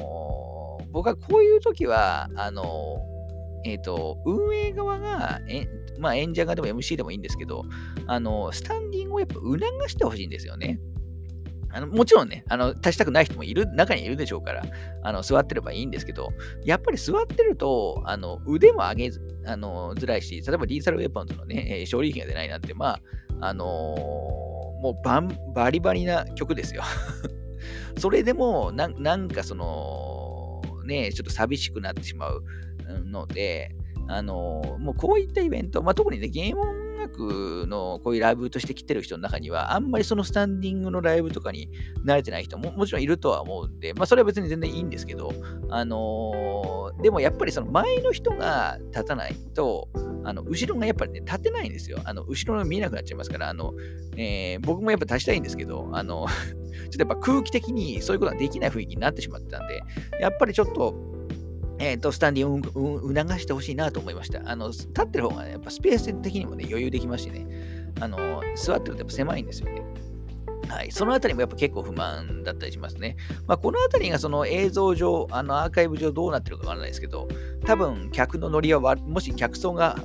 [0.90, 2.64] 僕はこういう時は、あの
[3.66, 5.66] えっ、ー、と、運営側が、え
[5.98, 7.64] まあ、演者側でも MC でもいいんですけど、
[8.06, 9.58] あの、スタンディングをやっぱ促
[9.90, 10.78] してほしいんですよね。
[11.76, 14.62] あのもちろんね、あの、立ちたくない人もいる、中にいるでしょうから、
[15.02, 16.30] あの、座ってればいいんですけど、
[16.64, 23.00] やっぱり座ってると、あの、腕も上げず、あの、づらいし、例えばリーサルウェポンズのね、え、勝利品が出ないなんて、まあ、
[23.42, 26.82] あのー、もうバン、バリバリな曲ですよ。
[27.98, 32.42] それでもな、なんかその、ね、ちょっと寂しくなってしまう
[33.04, 33.70] ので、
[34.08, 41.68] あの、もうこういったイベント、まあ、特にね、ゲーム音楽のこういうライブとして来てる人の中には、あんまりそのスタンディングのライブとかに
[42.04, 45.32] 慣れてない人ももちろんいるとは思うんで、まあそれは別に全然いいんですけど、
[45.70, 49.88] あのー、でもやっぱりその前の人が立たないと、
[50.24, 52.00] あの後ろがやっぱりね、立てないんですよ。
[52.04, 53.74] あの後ろが見えなくなっちゃいますから、あの
[54.16, 59.80] えー、僕もやっぱ立ちたいんですけど、あの ちょっとやっぱ空気的にそういうことができない雰囲気になってしまってたんで、
[60.20, 60.94] やっぱりちょっと、
[61.78, 64.40] えっ、ー、と、スタンディングを促してほしいなと思いました。
[64.44, 67.46] あの、立ってる方がね、やっぱスペース的にもね、余裕できますしね、
[68.00, 69.82] あの、座ってるとやっぱ狭いんですよね。
[70.68, 73.16] はい、そのあたりもやっぱ結構不満だったりしますね。
[73.46, 77.28] まあ、このあたりがその映像上、あのアーカイブ上どうなってるかわからないですけど、
[77.64, 79.96] 多分客のノリはもし客層が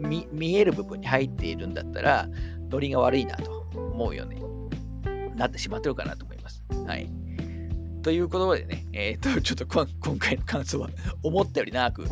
[0.00, 2.28] 見える部分に入っているんだったら、
[2.70, 4.40] ノリが悪いなと思うよね。
[5.36, 6.62] なってしまってるかなと思います。
[6.86, 7.10] はい。
[8.08, 9.66] ということでね、えっ、ー、と、ちょっと
[10.00, 10.88] 今回の感想は
[11.22, 12.06] 思ったより長く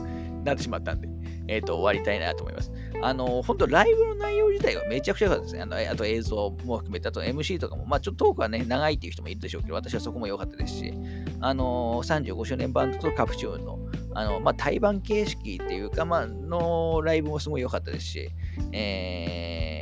[0.45, 1.09] なってしまったんで、
[1.49, 2.71] えっ、ー、と、終わりたいなと思います。
[3.01, 5.63] あの、本当ライブの内容自体はめちゃくちゃ良かったですね。
[5.63, 10.93] あのあと映像も含めて、あと MC とかも、まあちょっとトークはね、長いっていう人もいるでしょうけど、私はそこも良かったですし、
[11.41, 13.79] あの、35周年バンドとカプチューンの、
[14.13, 18.29] あの、まあ対バン形式っていうか、まあ、のライブもすごい良かったですし、
[18.73, 19.76] えー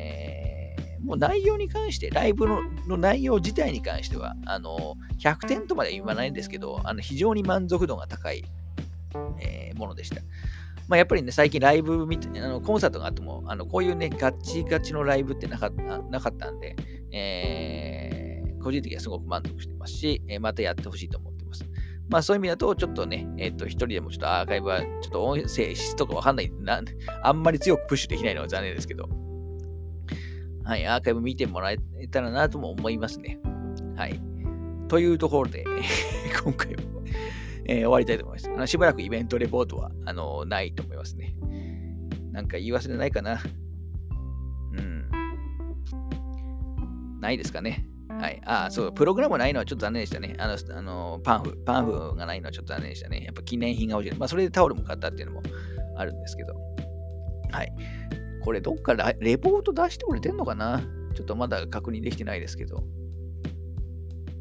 [1.05, 8.45] もう内容に関して、ライブの内容自体に関しては、あの、100点とまで言わないんですけど、あの非常に満足度が高い
[9.41, 10.21] えー、ものでした。
[10.89, 16.77] まあ、やっぱりね、最近ライブ見て、あのコンサートがあっても、あのこういうね、ガチガチのライブってなかったなかったんで、
[17.13, 21.65] えー、個人的にはすごく満足してますし、えー、またやってほしいと思ってます。
[22.11, 26.85] まあそういう意味だと、ちょっとね、えっ、ー、と、一人でもちょっとアーカイブは、ちょっと音声質とかわかんないなん、
[27.23, 29.09] あんまり強くプッシュできないのは残念ですけど、
[30.65, 31.79] はい、アーカイブ見てもらえ
[32.11, 33.39] たらなとも思いますね。
[33.97, 34.21] はい。
[34.89, 35.65] というところで、
[36.43, 36.83] 今回は
[37.67, 38.51] えー、終わりたいと思います。
[38.51, 41.35] あのしばらくイベントレポートはあのないと思いますね。
[42.33, 43.41] なんか言い忘れないかな。
[44.73, 45.09] うん。
[47.21, 47.87] ないですかね。
[48.09, 48.41] はい。
[48.45, 50.35] あ、そう、プログラムないのはちょっと残念でしたね。
[50.39, 53.23] あの、あのパンフ、パンフがないのはちょっと残念でしたね。
[53.25, 54.19] やっぱ記念品が欲しい。
[54.19, 55.43] まあ、それでタオルも買ったっていうのも
[55.97, 56.55] あるんですけど。
[57.51, 57.73] はい。
[58.45, 60.83] これ、どっかレポート出してくれてんのかな？
[61.15, 62.85] ちょっとまだ確認できてないですけど。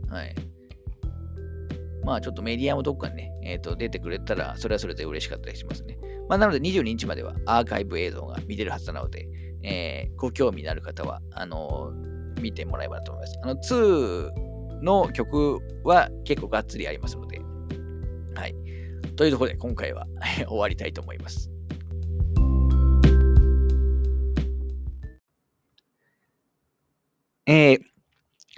[0.10, 0.36] はい。
[2.04, 5.98] まあちょっとメディアもどっかにね、えー、と出てくれたら、それはそれで嬉しかったりしますね。
[6.28, 9.28] まあ、なので22日まではアーカイブ映像が見れるはずなので、
[9.64, 13.40] えー、ご興味のある方は、あのー、見てもらえばと思います。
[13.42, 17.40] あの、2の曲は結構がっつりありますので、
[18.36, 18.56] はい。
[19.16, 20.08] というところで今回は
[20.48, 21.53] 終わりたいと思います。
[27.46, 27.80] えー、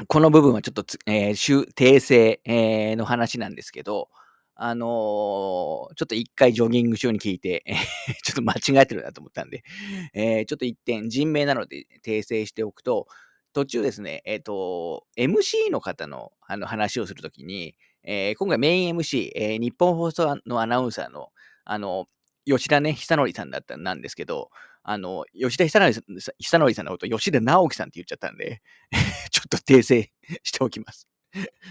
[0.07, 4.09] この部分はちょっと、えー、訂正、えー、の話なんですけど、
[4.55, 7.63] あのー、ちょっと一回ジョギング中に聞いて、
[8.23, 9.63] ちょっと間違えてるなと思ったんで、
[10.13, 13.07] えー、ちょっと一点、人名なので訂正しておくと、
[13.53, 21.29] 途中ですね、えっ、ー、と、MC の方のあの話をするときに、えー、今回メイン MC、えー、日本放送のアナウンサーの、
[21.63, 22.05] あの、
[22.45, 24.51] 吉田ね、久典さんだったんですけど、
[24.87, 28.61] あの、吉田久典久典さんのこと吉田直樹さんって言っちゃったんで、
[29.31, 30.11] ちょっと訂正
[30.43, 31.07] しておきます。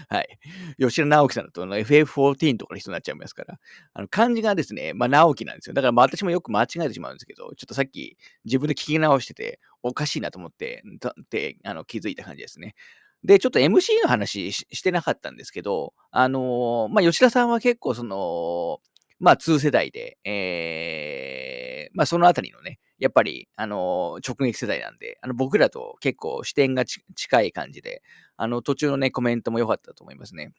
[0.09, 0.39] はい。
[0.77, 3.57] 吉田直樹さんだと FF14 とかの人になっちゃいますから、
[3.93, 5.73] あの漢字がですね、まあ、直樹なんですよ。
[5.73, 10.83] だからまあ私もよく間違えてしまうんですけど、ちょっとさっき自分で聞き直してて、おかしいなと思って、
[11.21, 12.75] ってあの気づいた感じですね。
[13.23, 18.79] で、ちょっと MC の話してなかったんですけど、あのー、まあ、吉田さんは結構その、
[19.19, 28.01] まあ、2世代で、えー、まあ、そのあたりのね、やっぱり、あの、直撃世代なんで、あの、僕らと結構視点が近い感じで、
[28.37, 30.53] あの、途中のね、コメントも良かったと思いますね。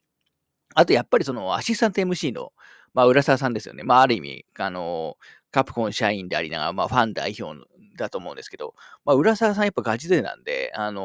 [0.74, 2.52] あと、やっぱりその、アシスタント MC の、
[2.92, 3.82] まあ、浦沢さんですよね。
[3.82, 5.16] まあ、ある意味、あの、
[5.50, 7.58] カプコン社員でありながら、まあ、ファン代表
[7.96, 8.74] だと思うんですけど、
[9.04, 11.04] まあ、浦沢さんやっぱガチ勢なんで、あのー、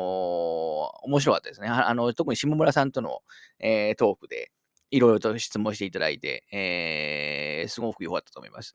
[1.04, 1.68] 面白かったですね。
[1.68, 3.22] あの、特に下村さんとの、
[3.60, 4.52] えー、トークで、
[4.92, 8.74] いろいろと質問していただいて、えー、すごく良かったと思います。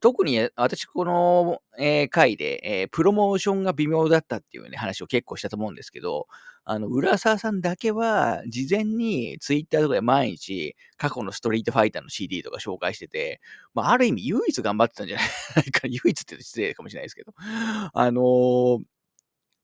[0.00, 6.26] 特に私、この、えー、回で、えー、プロモーションが微妙だったっていう、ね、話を結構したと思うんですけど、
[6.64, 13.40] あの、浦沢さんだけは、事前にツイッターとかで毎日、過去のストリートファイターの CD とか紹介してて、
[13.74, 18.78] まあ、ある意味唯一頑張ってたんじゃない か、唯一って失礼かもしれないですけど、あのー、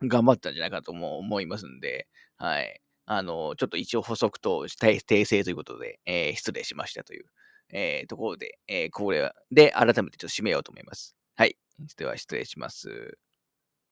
[0.02, 2.84] 頑張ったんじゃないかとも思いますんで、はい。
[3.07, 7.26] あの、ちょっと一応補足と訂正ということで、えー、失礼しましたという、
[7.70, 11.14] えー、ところで、えー、これで改めてちょっと締めようと思います。
[11.36, 11.57] はい。
[11.96, 13.18] では失礼します。